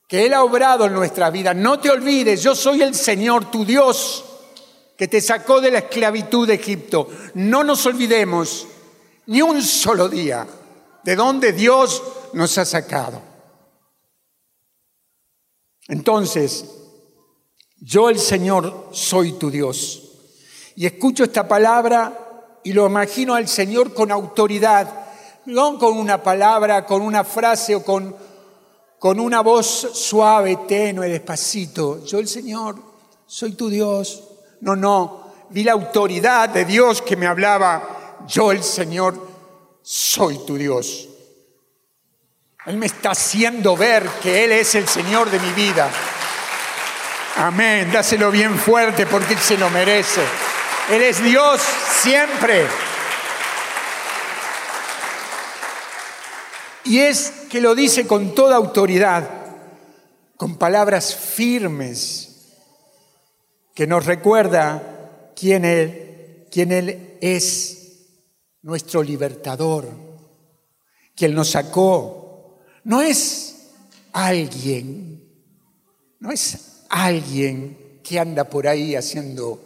que 0.07 0.25
Él 0.25 0.33
ha 0.33 0.43
obrado 0.43 0.85
en 0.85 0.93
nuestra 0.93 1.29
vida. 1.29 1.53
No 1.53 1.79
te 1.79 1.89
olvides, 1.89 2.43
yo 2.43 2.55
soy 2.55 2.81
el 2.81 2.95
Señor, 2.95 3.51
tu 3.51 3.65
Dios, 3.65 4.23
que 4.97 5.07
te 5.07 5.21
sacó 5.21 5.61
de 5.61 5.71
la 5.71 5.79
esclavitud 5.79 6.47
de 6.47 6.55
Egipto. 6.55 7.09
No 7.35 7.63
nos 7.63 7.85
olvidemos 7.85 8.67
ni 9.27 9.41
un 9.41 9.61
solo 9.61 10.09
día 10.09 10.47
de 11.03 11.15
donde 11.15 11.53
Dios 11.53 12.01
nos 12.33 12.57
ha 12.57 12.65
sacado. 12.65 13.21
Entonces, 15.87 16.65
yo 17.79 18.09
el 18.09 18.19
Señor 18.19 18.89
soy 18.91 19.33
tu 19.33 19.49
Dios. 19.49 20.03
Y 20.75 20.85
escucho 20.85 21.23
esta 21.23 21.47
palabra 21.47 22.59
y 22.63 22.73
lo 22.73 22.85
imagino 22.87 23.35
al 23.35 23.47
Señor 23.47 23.93
con 23.93 24.11
autoridad, 24.11 25.05
no 25.45 25.79
con 25.79 25.97
una 25.97 26.21
palabra, 26.21 26.85
con 26.85 27.01
una 27.01 27.23
frase 27.23 27.75
o 27.75 27.83
con, 27.83 28.15
con 28.99 29.19
una 29.19 29.41
voz 29.41 29.65
suave, 29.93 30.59
tenue, 30.67 31.07
despacito. 31.07 32.03
Yo 32.05 32.19
el 32.19 32.27
Señor 32.27 32.77
soy 33.25 33.53
tu 33.53 33.69
Dios. 33.69 34.23
No, 34.61 34.75
no, 34.75 35.27
vi 35.49 35.63
la 35.63 35.73
autoridad 35.73 36.49
de 36.49 36.65
Dios 36.65 37.01
que 37.01 37.15
me 37.15 37.27
hablaba 37.27 37.96
yo 38.27 38.51
el 38.51 38.63
Señor 38.63 39.15
soy 39.81 40.39
tu 40.45 40.57
Dios. 40.57 41.07
Él 42.65 42.77
me 42.77 42.85
está 42.85 43.11
haciendo 43.11 43.77
ver 43.77 44.05
que 44.21 44.43
Él 44.43 44.51
es 44.51 44.75
el 44.75 44.87
Señor 44.87 45.31
de 45.31 45.39
mi 45.39 45.51
vida. 45.53 45.89
Amén, 47.37 47.89
dáselo 47.91 48.29
bien 48.29 48.57
fuerte 48.57 49.05
porque 49.05 49.33
Él 49.33 49.39
se 49.39 49.57
lo 49.57 49.69
merece. 49.69 50.21
Él 50.91 51.01
es 51.01 51.23
Dios 51.23 51.61
siempre. 52.01 52.65
Y 56.83 56.99
es 56.99 57.31
que 57.49 57.61
lo 57.61 57.75
dice 57.75 58.07
con 58.07 58.33
toda 58.33 58.55
autoridad, 58.55 59.29
con 60.35 60.57
palabras 60.57 61.15
firmes, 61.15 62.27
que 63.73 63.87
nos 63.87 64.05
recuerda 64.05 65.31
quién 65.35 65.63
Él, 65.63 66.47
quién 66.51 66.71
Él 66.71 67.17
es 67.21 67.76
nuestro 68.67 69.01
libertador, 69.01 69.87
quien 71.15 71.33
nos 71.33 71.51
sacó, 71.51 72.59
no 72.83 73.01
es 73.01 73.69
alguien, 74.11 75.25
no 76.19 76.31
es 76.31 76.83
alguien 76.89 78.01
que 78.03 78.19
anda 78.19 78.43
por 78.43 78.67
ahí 78.67 78.93
haciendo 78.93 79.63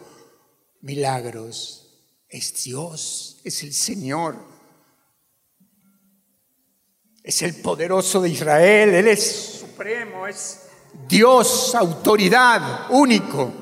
milagros, 0.82 2.04
es 2.28 2.62
Dios, 2.62 3.40
es 3.42 3.64
el 3.64 3.72
Señor, 3.72 4.36
es 7.24 7.42
el 7.42 7.56
poderoso 7.56 8.22
de 8.22 8.28
Israel, 8.28 8.94
Él 8.94 9.08
es 9.08 9.58
supremo, 9.58 10.28
es 10.28 10.60
Dios, 11.08 11.74
autoridad, 11.74 12.86
único. 12.90 13.61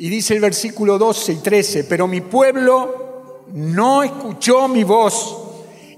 Y 0.00 0.08
dice 0.08 0.34
el 0.34 0.40
versículo 0.40 0.96
12 0.96 1.32
y 1.32 1.36
13, 1.36 1.84
pero 1.84 2.06
mi 2.06 2.20
pueblo 2.20 3.46
no 3.52 4.04
escuchó 4.04 4.68
mi 4.68 4.84
voz. 4.84 5.36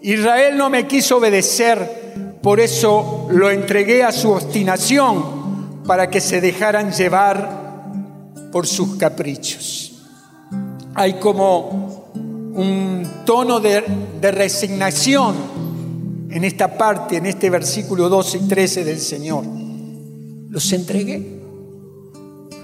Israel 0.01 0.57
no 0.57 0.70
me 0.70 0.86
quiso 0.86 1.18
obedecer, 1.18 2.38
por 2.42 2.61
eso 2.61 3.28
lo 3.30 3.51
entregué 3.51 4.03
a 4.03 4.11
su 4.11 4.30
obstinación 4.30 5.82
para 5.86 6.09
que 6.09 6.22
se 6.22 6.40
dejaran 6.40 6.92
llevar 6.92 7.84
por 8.51 8.66
sus 8.66 8.96
caprichos. 8.96 10.03
Hay 10.94 11.14
como 11.20 12.11
un 12.14 13.07
tono 13.26 13.61
de, 13.61 13.82
resignación 14.22 15.34
en 16.30 16.42
esta 16.44 16.78
parte, 16.78 17.18
en 17.18 17.26
este 17.26 17.51
versículo 17.51 18.09
12 18.09 18.38
y 18.38 18.48
13 18.48 18.84
del 18.84 18.98
Señor. 18.98 19.44
Los 20.48 20.72
entregué. 20.72 21.39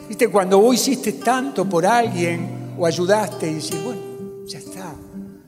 Viste, 0.09 0.29
cuando 0.29 0.61
vos 0.61 0.75
hiciste 0.75 1.15
tanto 1.15 1.69
por 1.69 1.85
alguien 1.85 2.75
o 2.79 2.87
ayudaste 2.87 3.51
y 3.51 3.55
decís, 3.55 3.77
bueno, 3.85 4.01
ya 4.47 4.59
está, 4.59 4.95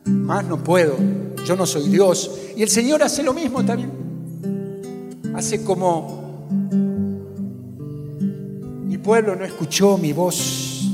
más 0.04 0.44
no 0.44 0.62
puedo, 0.62 0.96
yo 1.44 1.54
no 1.54 1.64
soy 1.64 1.88
Dios. 1.88 2.30
Y 2.56 2.62
el 2.62 2.68
Señor 2.68 3.02
hace 3.02 3.22
lo 3.22 3.32
mismo 3.32 3.64
también. 3.64 3.90
Hace 5.34 5.62
como 5.62 6.48
mi 8.84 8.98
pueblo 8.98 9.36
no 9.36 9.44
escuchó 9.44 9.96
mi 9.96 10.12
voz. 10.12 10.90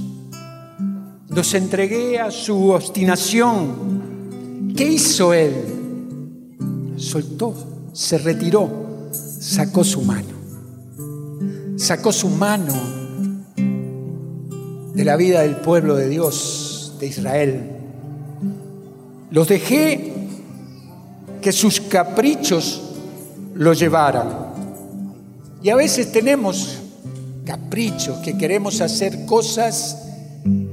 Los 1.29 1.55
entregué 1.55 2.21
a 2.21 2.31
su 2.31 2.71
obstinación. 2.71 4.73
¿Qué 4.77 4.93
hizo 4.93 5.33
él? 5.33 5.55
Soltó, 6.97 7.55
se 7.93 8.19
retiró, 8.19 9.09
sacó 9.11 9.83
su 9.83 10.03
mano. 10.03 10.35
Sacó 11.77 12.13
su 12.13 12.29
mano 12.29 13.04
de 14.95 15.05
la 15.05 15.17
vida 15.17 15.43
del 15.43 15.57
pueblo 15.57 15.97
de 15.97 16.09
Dios, 16.09 16.95
de 17.01 17.07
Israel. 17.09 17.71
Los 19.31 19.49
dejé 19.49 20.13
que 21.43 21.53
sus 21.53 21.81
caprichos 21.81 22.81
lo 23.55 23.73
llevaran. 23.73 24.29
Y 25.63 25.71
a 25.71 25.77
veces 25.77 26.13
tenemos 26.13 26.79
caprichos, 27.45 28.19
que 28.19 28.39
queremos 28.39 28.81
hacer 28.81 29.27
cosas 29.27 29.99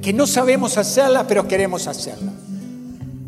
que 0.02 0.14
no 0.14 0.28
sabemos 0.28 0.78
hacerlas, 0.78 1.26
pero 1.28 1.48
queremos 1.48 1.88
hacerlas. 1.88 2.34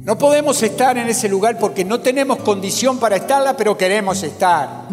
No 0.04 0.18
podemos 0.18 0.62
estar 0.62 0.98
en 0.98 1.08
ese 1.08 1.30
lugar 1.30 1.58
porque 1.58 1.86
no 1.86 2.02
tenemos 2.02 2.40
condición 2.40 3.00
para 3.00 3.16
estarla, 3.16 3.56
pero 3.56 3.78
queremos 3.78 4.22
estar. 4.24 4.88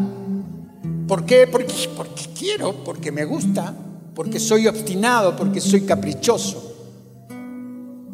¿Por 1.08 1.24
qué? 1.24 1.48
Porque, 1.48 1.74
porque 1.96 2.26
quiero, 2.38 2.84
porque 2.84 3.10
me 3.10 3.24
gusta, 3.24 3.74
porque 4.14 4.40
soy 4.40 4.66
obstinado, 4.66 5.36
porque 5.36 5.60
soy 5.60 5.82
caprichoso. 5.82 6.76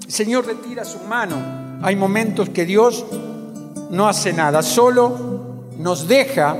El 0.05 0.13
Señor 0.13 0.47
retira 0.47 0.85
su 0.85 0.99
mano. 1.01 1.37
Hay 1.83 1.97
momentos 1.97 2.51
que 2.51 2.65
Dios 2.65 3.05
no 3.91 4.09
hace 4.09 4.33
nada, 4.33 4.63
solo 4.63 5.65
nos 5.79 6.09
deja 6.09 6.57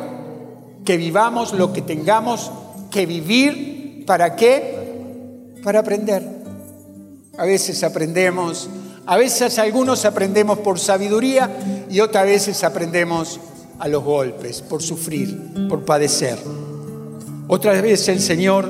que 0.85 0.97
vivamos 0.97 1.53
lo 1.53 1.73
que 1.73 1.83
tengamos 1.83 2.51
que 2.91 3.07
vivir. 3.07 4.05
¿Para 4.07 4.37
qué? 4.37 5.55
Para 5.63 5.81
aprender. 5.81 6.23
A 7.39 7.45
veces 7.45 7.83
aprendemos, 7.83 8.69
a 9.05 9.17
veces 9.17 9.59
algunos 9.59 10.05
aprendemos 10.05 10.59
por 10.61 10.79
sabiduría 10.79 11.87
y 11.91 12.01
otras 12.01 12.25
veces 12.25 12.65
aprendemos 12.65 13.41
a 13.79 13.89
los 13.89 14.03
golpes, 14.03 14.63
por 14.63 14.83
sufrir, 14.83 15.69
por 15.69 15.85
padecer. 15.85 16.39
Otra 17.49 17.81
vez 17.81 18.09
el 18.09 18.21
Señor, 18.21 18.69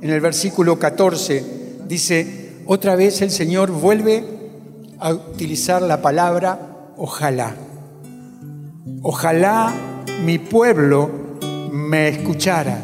en 0.00 0.10
el 0.10 0.20
versículo 0.20 0.78
14, 0.78 1.44
dice, 1.86 2.62
otra 2.66 2.96
vez 2.96 3.22
el 3.22 3.30
Señor 3.30 3.70
vuelve 3.70 4.24
a 4.98 5.12
utilizar 5.12 5.82
la 5.82 6.02
palabra 6.02 6.92
ojalá. 6.96 7.54
Ojalá 9.02 9.72
mi 10.24 10.38
pueblo 10.38 11.10
me 11.72 12.08
escuchara 12.08 12.82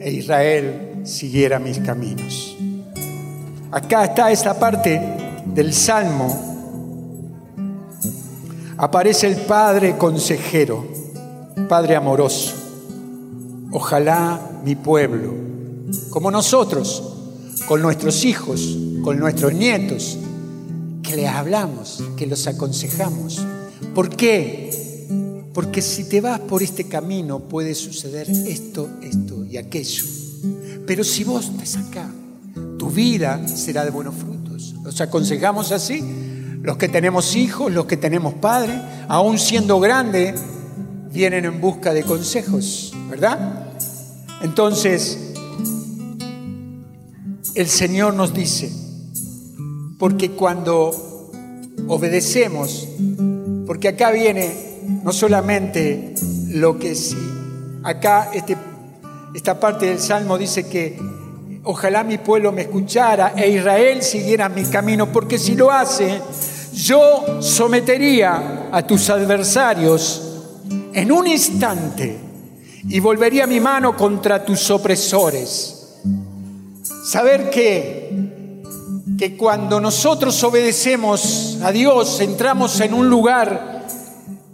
e 0.00 0.10
Israel 0.10 1.00
siguiera 1.04 1.58
mis 1.58 1.78
caminos. 1.78 2.56
Acá 3.70 4.04
está 4.04 4.30
esta 4.30 4.58
parte 4.58 5.00
del 5.46 5.72
Salmo. 5.72 6.50
Aparece 8.76 9.28
el 9.28 9.36
Padre 9.36 9.96
consejero, 9.96 10.84
Padre 11.68 11.96
amoroso. 11.96 12.54
Ojalá 13.70 14.40
mi 14.64 14.74
pueblo, 14.74 15.32
como 16.10 16.30
nosotros, 16.30 17.02
con 17.66 17.82
nuestros 17.82 18.24
hijos, 18.24 18.76
con 19.02 19.18
nuestros 19.18 19.52
nietos, 19.54 20.18
que 21.02 21.16
les 21.16 21.28
hablamos, 21.28 22.02
que 22.16 22.26
los 22.26 22.46
aconsejamos, 22.46 23.42
¿Por 23.94 24.08
qué? 24.08 25.06
Porque 25.52 25.82
si 25.82 26.04
te 26.08 26.22
vas 26.22 26.40
por 26.40 26.62
este 26.62 26.84
camino 26.84 27.40
puede 27.40 27.74
suceder 27.74 28.30
esto, 28.30 28.88
esto 29.02 29.44
y 29.44 29.58
aquello. 29.58 30.04
Pero 30.86 31.04
si 31.04 31.24
vos 31.24 31.50
estás 31.50 31.76
acá, 31.76 32.08
tu 32.78 32.88
vida 32.88 33.46
será 33.46 33.84
de 33.84 33.90
buenos 33.90 34.14
frutos. 34.14 34.74
Los 34.82 35.00
aconsejamos 35.02 35.72
así. 35.72 36.02
Los 36.62 36.78
que 36.78 36.88
tenemos 36.88 37.36
hijos, 37.36 37.70
los 37.70 37.84
que 37.84 37.98
tenemos 37.98 38.34
padres, 38.34 38.80
aún 39.08 39.38
siendo 39.38 39.78
grandes, 39.78 40.40
vienen 41.12 41.44
en 41.44 41.60
busca 41.60 41.92
de 41.92 42.04
consejos, 42.04 42.94
¿verdad? 43.10 43.66
Entonces, 44.42 45.31
el 47.54 47.68
Señor 47.68 48.14
nos 48.14 48.32
dice, 48.32 48.72
porque 49.98 50.30
cuando 50.30 51.30
obedecemos, 51.86 52.88
porque 53.66 53.88
acá 53.88 54.10
viene 54.10 54.80
no 55.02 55.12
solamente 55.12 56.14
lo 56.48 56.78
que 56.78 56.94
sí, 56.94 57.16
acá 57.82 58.30
este, 58.32 58.56
esta 59.34 59.60
parte 59.60 59.86
del 59.86 59.98
Salmo 59.98 60.38
dice 60.38 60.66
que 60.66 60.98
ojalá 61.64 62.04
mi 62.04 62.18
pueblo 62.18 62.52
me 62.52 62.62
escuchara 62.62 63.34
e 63.36 63.50
Israel 63.50 64.02
siguiera 64.02 64.48
mi 64.48 64.64
camino, 64.64 65.12
porque 65.12 65.38
si 65.38 65.54
lo 65.54 65.70
hace, 65.70 66.20
yo 66.72 67.42
sometería 67.42 68.70
a 68.72 68.86
tus 68.86 69.10
adversarios 69.10 70.40
en 70.94 71.12
un 71.12 71.26
instante 71.26 72.18
y 72.88 72.98
volvería 72.98 73.46
mi 73.46 73.60
mano 73.60 73.94
contra 73.94 74.42
tus 74.44 74.70
opresores. 74.70 75.81
Saber 77.04 77.50
que 77.50 78.32
que 79.18 79.36
cuando 79.36 79.80
nosotros 79.80 80.42
obedecemos 80.42 81.58
a 81.62 81.70
Dios, 81.70 82.20
entramos 82.20 82.80
en 82.80 82.94
un 82.94 83.08
lugar 83.08 83.84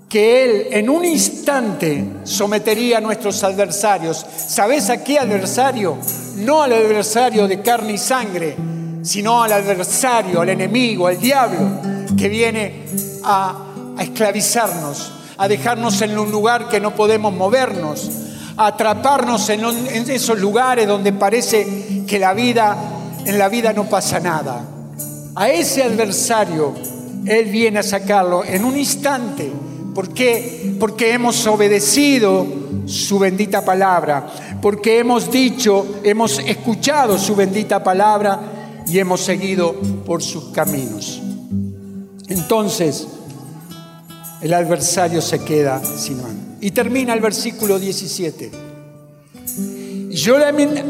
que 0.09 0.45
Él 0.45 0.67
en 0.73 0.89
un 0.89 1.05
instante 1.05 2.05
sometería 2.25 2.99
a 2.99 3.01
nuestros 3.01 3.43
adversarios. 3.45 4.25
¿Sabes 4.37 4.89
a 4.91 5.03
qué 5.05 5.19
adversario? 5.19 5.97
No 6.37 6.63
al 6.63 6.73
adversario 6.73 7.47
de 7.47 7.61
carne 7.61 7.95
y 7.95 7.99
sangre, 7.99 8.57
sino 9.03 9.43
al 9.43 9.53
adversario, 9.53 10.41
al 10.41 10.49
enemigo, 10.49 11.07
al 11.07 11.19
diablo, 11.19 11.81
que 12.17 12.29
viene 12.29 12.85
a, 13.25 13.67
a 13.97 14.03
esclavizarnos, 14.03 15.13
a 15.37 15.49
dejarnos 15.49 16.01
en 16.03 16.19
un 16.19 16.31
lugar 16.31 16.69
que 16.69 16.81
no 16.81 16.95
podemos 16.95 17.33
movernos, 17.33 18.11
atraparnos 18.59 19.49
en, 19.51 19.65
esos 20.11 20.39
lugares 20.39 20.87
donde 20.87 21.13
parece 21.13 22.05
que 22.07 22.19
la 22.19 22.35
vida 22.35 22.77
en 23.25 23.39
la 23.39 23.49
vida 23.49 23.73
no 23.73 23.85
pasa 23.85 24.19
nada. 24.21 24.65
A 25.35 25.49
ese 25.49 25.85
adversario 25.85 26.75
Él 27.25 27.45
viene 27.47 27.79
a 27.79 27.83
sacarlo 27.83 28.45
en 28.45 28.65
un 28.65 28.77
instante. 28.77 29.51
¿Por 29.95 30.13
qué? 30.13 30.75
Porque 30.79 31.13
hemos 31.13 31.47
obedecido 31.47 32.47
su 32.87 33.19
bendita 33.19 33.65
palabra, 33.65 34.27
porque 34.61 34.99
hemos 34.99 35.31
dicho, 35.31 36.01
hemos 36.03 36.39
escuchado 36.41 37.19
su 37.19 37.37
bendita 37.37 37.83
palabra 37.83 38.41
y 38.87 38.99
hemos 38.99 39.21
seguido 39.21 39.75
por 40.05 40.23
sus 40.23 40.47
caminos. 40.47 41.21
Entonces, 42.29 43.07
el 44.41 44.55
adversario 44.55 45.21
se 45.21 45.41
queda 45.41 45.83
sin 45.85 46.23
mano. 46.23 46.41
Y 46.61 46.71
termina 46.71 47.13
el 47.13 47.21
versículo 47.21 47.79
17. 47.79 48.51
Yo 50.11 50.37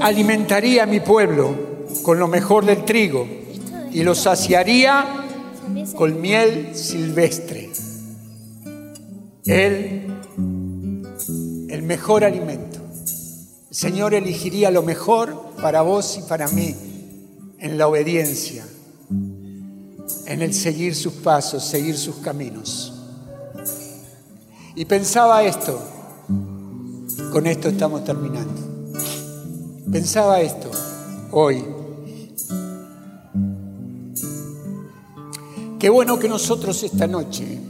alimentaría 0.01 0.85
a 0.85 0.87
mi 0.87 1.01
pueblo 1.01 1.55
con 2.03 2.19
lo 2.19 2.29
mejor 2.29 2.65
del 2.65 2.85
trigo 2.85 3.27
y 3.93 4.03
lo 4.03 4.15
saciaría 4.15 5.05
con 5.95 6.21
miel 6.21 6.71
silvestre. 6.75 7.71
Él, 9.45 10.07
el 11.69 11.83
mejor 11.83 12.25
alimento. 12.25 12.79
El 13.71 13.77
Señor 13.77 14.15
elegiría 14.15 14.71
lo 14.71 14.83
mejor 14.83 15.53
para 15.61 15.83
vos 15.83 16.19
y 16.19 16.29
para 16.29 16.49
mí 16.49 16.75
en 17.59 17.77
la 17.77 17.89
obediencia, 17.89 18.65
en 20.27 20.43
el 20.43 20.55
seguir 20.55 20.95
sus 20.95 21.15
pasos, 21.15 21.65
seguir 21.65 21.97
sus 21.97 22.17
caminos. 22.17 22.98
Y 24.79 24.85
pensaba 24.85 25.43
esto, 25.43 25.77
con 27.33 27.49
esto 27.49 27.69
estamos 27.69 28.05
terminando. 28.05 28.93
Pensaba 29.91 30.41
esto 30.41 30.71
hoy. 31.33 31.65
Qué 35.81 35.89
bueno 35.91 36.17
que 36.21 36.29
nosotros 36.29 36.81
esta 36.85 37.09
noche 37.09 37.61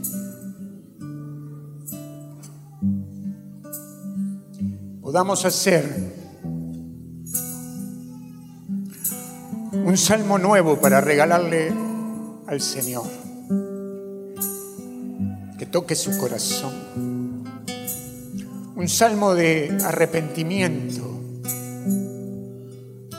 podamos 5.01 5.45
hacer 5.45 6.13
un 9.73 9.97
salmo 9.97 10.37
nuevo 10.37 10.79
para 10.79 11.01
regalarle 11.01 11.73
al 12.45 12.61
Señor. 12.61 13.18
Toque 15.71 15.95
su 15.95 16.17
corazón. 16.17 16.73
Un 18.75 18.87
salmo 18.87 19.33
de 19.33 19.77
arrepentimiento. 19.83 21.19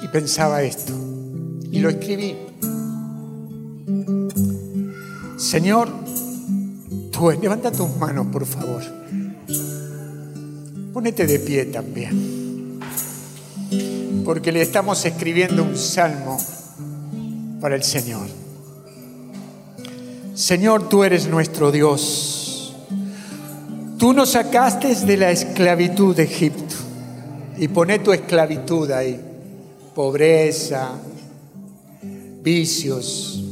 Y 0.03 0.09
pensaba 0.09 0.63
esto, 0.63 0.93
y 1.71 1.79
lo 1.81 1.91
escribí. 1.91 2.35
Señor, 5.37 5.89
tú 7.11 7.31
levanta 7.31 7.71
tus 7.71 7.95
manos, 7.97 8.27
por 8.29 8.47
favor. 8.47 8.83
Ponete 10.93 11.27
de 11.27 11.39
pie 11.39 11.67
también. 11.67 12.81
Porque 14.25 14.53
le 14.53 14.63
estamos 14.63 15.05
escribiendo 15.05 15.63
un 15.63 15.77
salmo 15.77 16.39
para 17.61 17.77
el 17.77 17.83
Señor. 17.83 18.27
Señor, 20.35 20.89
tú 20.89 21.05
eres 21.05 21.29
nuestro 21.29 21.71
Dios. 21.71 22.40
Tú 24.01 24.15
nos 24.15 24.31
sacaste 24.31 24.95
de 24.95 25.17
la 25.19 25.31
esclavitud 25.31 26.17
de 26.17 26.23
Egipto. 26.23 26.75
Y 27.59 27.69
pone 27.69 27.99
tu 27.99 28.13
esclavitud 28.13 28.91
ahí. 28.91 29.21
Pobreza, 29.95 30.93
vicios, 32.43 33.45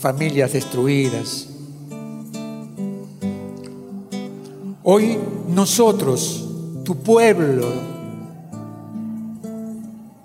familias 0.00 0.52
destruidas. 0.52 1.46
Hoy 4.82 5.16
nosotros, 5.48 6.44
tu 6.84 6.96
pueblo, 6.96 7.68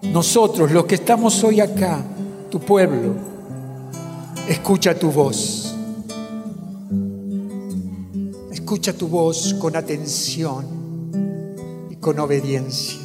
nosotros 0.01 0.71
los 0.71 0.85
que 0.85 0.95
estamos 0.95 1.43
hoy 1.43 1.59
acá, 1.61 2.03
tu 2.49 2.59
pueblo, 2.59 3.33
Escucha 4.47 4.93
tu 4.93 5.09
voz. 5.09 5.62
Escucha 8.73 8.97
tu 8.97 9.07
voz 9.07 9.53
con 9.61 9.75
atención 9.75 10.65
y 11.91 11.95
con 11.97 12.17
obediencia. 12.17 12.97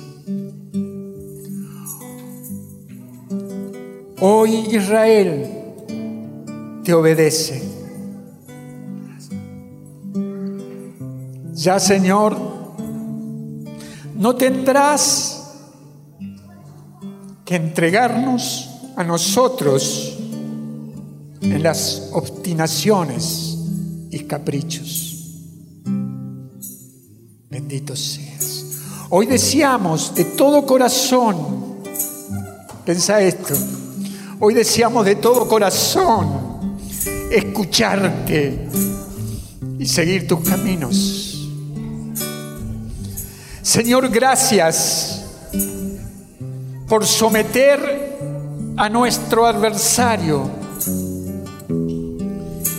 Hoy 4.19 4.75
Israel 4.75 5.47
te 6.83 6.95
obedece. 6.95 7.63
Ya 11.53 11.79
Señor, 11.79 12.35
no 14.17 14.37
tendrás 14.37 15.53
que 17.45 17.57
entregarnos 17.57 18.71
a 18.97 19.05
nosotros 19.05 20.17
en 21.43 21.63
las 21.63 22.09
obstinaciones 22.15 23.59
y 24.11 24.21
caprichos. 24.21 25.08
Bendito 27.69 27.95
seas. 27.95 28.65
Hoy 29.11 29.27
deseamos 29.27 30.15
de 30.15 30.25
todo 30.25 30.65
corazón, 30.65 31.77
pensa 32.87 33.21
esto, 33.21 33.53
hoy 34.41 34.55
deseamos 34.55 35.05
de 35.05 35.17
todo 35.17 35.47
corazón 35.47 36.79
escucharte 37.31 38.71
y 39.79 39.85
seguir 39.85 40.27
tus 40.27 40.49
caminos. 40.49 41.47
Señor, 43.61 44.09
gracias 44.09 45.27
por 46.89 47.05
someter 47.05 48.17
a 48.79 48.89
nuestro 48.89 49.45
adversario 49.45 50.51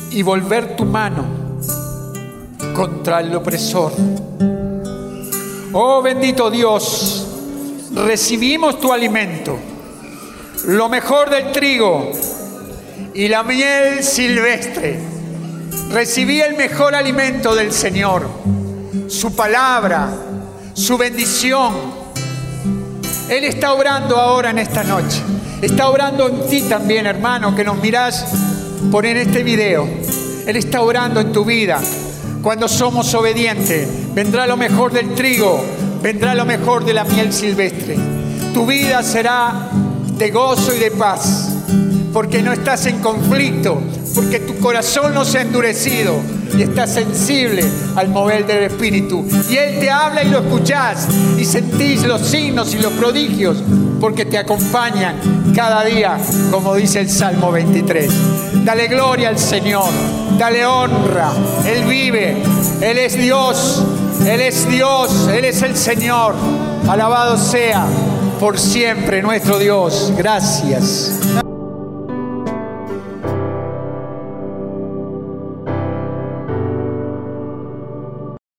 y 0.10 0.24
volver 0.24 0.76
tu 0.76 0.84
mano 0.84 1.26
contra 2.74 3.20
el 3.20 3.36
opresor. 3.36 3.94
Oh 5.72 6.02
bendito 6.02 6.50
Dios, 6.50 7.28
recibimos 7.94 8.80
tu 8.80 8.92
alimento, 8.92 9.56
lo 10.66 10.90
mejor 10.90 11.30
del 11.30 11.52
trigo 11.52 12.12
y 13.14 13.28
la 13.28 13.44
miel 13.44 14.04
silvestre. 14.04 15.00
Recibí 15.92 16.42
el 16.42 16.56
mejor 16.56 16.96
alimento 16.96 17.54
del 17.54 17.72
Señor, 17.72 18.28
su 19.08 19.36
palabra, 19.36 20.10
su 20.74 20.98
bendición. 20.98 21.76
Él 23.30 23.44
está 23.44 23.74
obrando 23.74 24.18
ahora 24.18 24.50
en 24.50 24.58
esta 24.58 24.84
noche. 24.84 25.22
Está 25.62 25.88
obrando 25.90 26.30
en 26.30 26.48
ti 26.48 26.64
también, 26.64 27.06
hermano, 27.06 27.56
que 27.56 27.64
nos 27.64 27.78
mirás 27.78 28.26
poner 28.92 29.18
este 29.18 29.44
video. 29.44 29.88
Él 30.48 30.56
está 30.56 30.82
orando 30.82 31.20
en 31.20 31.32
tu 31.32 31.46
vida. 31.46 31.80
Cuando 32.42 32.70
somos 32.70 33.14
obedientes, 33.16 34.14
vendrá 34.14 34.48
lo 34.48 34.56
mejor 34.56 34.94
del 34.94 35.14
trigo, 35.14 35.62
vendrá 36.02 36.34
lo 36.34 36.46
mejor 36.46 36.86
de 36.86 36.94
la 36.94 37.04
miel 37.04 37.34
silvestre. 37.34 37.98
Tu 38.54 38.66
vida 38.66 39.04
será 39.04 39.70
de 40.18 40.32
gozo 40.32 40.74
y 40.74 40.80
de 40.80 40.92
paz, 40.92 41.50
porque 42.14 42.42
no 42.42 42.54
estás 42.54 42.86
en 42.86 43.00
conflicto, 43.00 43.82
porque 44.16 44.40
tu 44.40 44.58
corazón 44.60 45.14
no 45.14 45.26
se 45.26 45.40
ha 45.40 45.42
endurecido 45.42 46.16
y 46.58 46.62
estás 46.62 46.94
sensible 46.94 47.64
al 47.96 48.08
mover 48.08 48.46
del 48.48 48.64
Espíritu. 48.64 49.26
Y 49.50 49.58
Él 49.58 49.80
te 49.80 49.90
habla 49.90 50.24
y 50.24 50.30
lo 50.30 50.40
escuchás 50.40 51.08
y 51.38 51.44
sentís 51.44 52.04
los 52.04 52.22
signos 52.22 52.74
y 52.74 52.80
los 52.80 52.94
prodigios, 52.94 53.58
porque 54.00 54.26
te 54.26 54.38
acompañan 54.38 55.16
cada 55.54 55.84
día, 55.84 56.18
como 56.52 56.76
dice 56.76 57.02
el 57.02 57.10
Salmo 57.10 57.52
23. 57.52 58.10
Dale 58.64 58.88
gloria 58.88 59.30
al 59.30 59.38
Señor, 59.38 59.90
dale 60.40 60.66
honra. 60.66 61.32
Él 61.66 61.84
vive, 61.84 62.42
Él 62.82 62.98
es 62.98 63.18
Dios, 63.18 63.84
Él 64.26 64.40
es 64.42 64.68
Dios, 64.70 65.28
Él 65.28 65.46
es 65.46 65.62
el 65.62 65.76
Señor. 65.76 66.34
Alabado 66.88 67.38
sea 67.38 67.86
por 68.40 68.58
siempre 68.58 69.22
nuestro 69.22 69.60
Dios. 69.60 70.14
Gracias. 70.18 71.20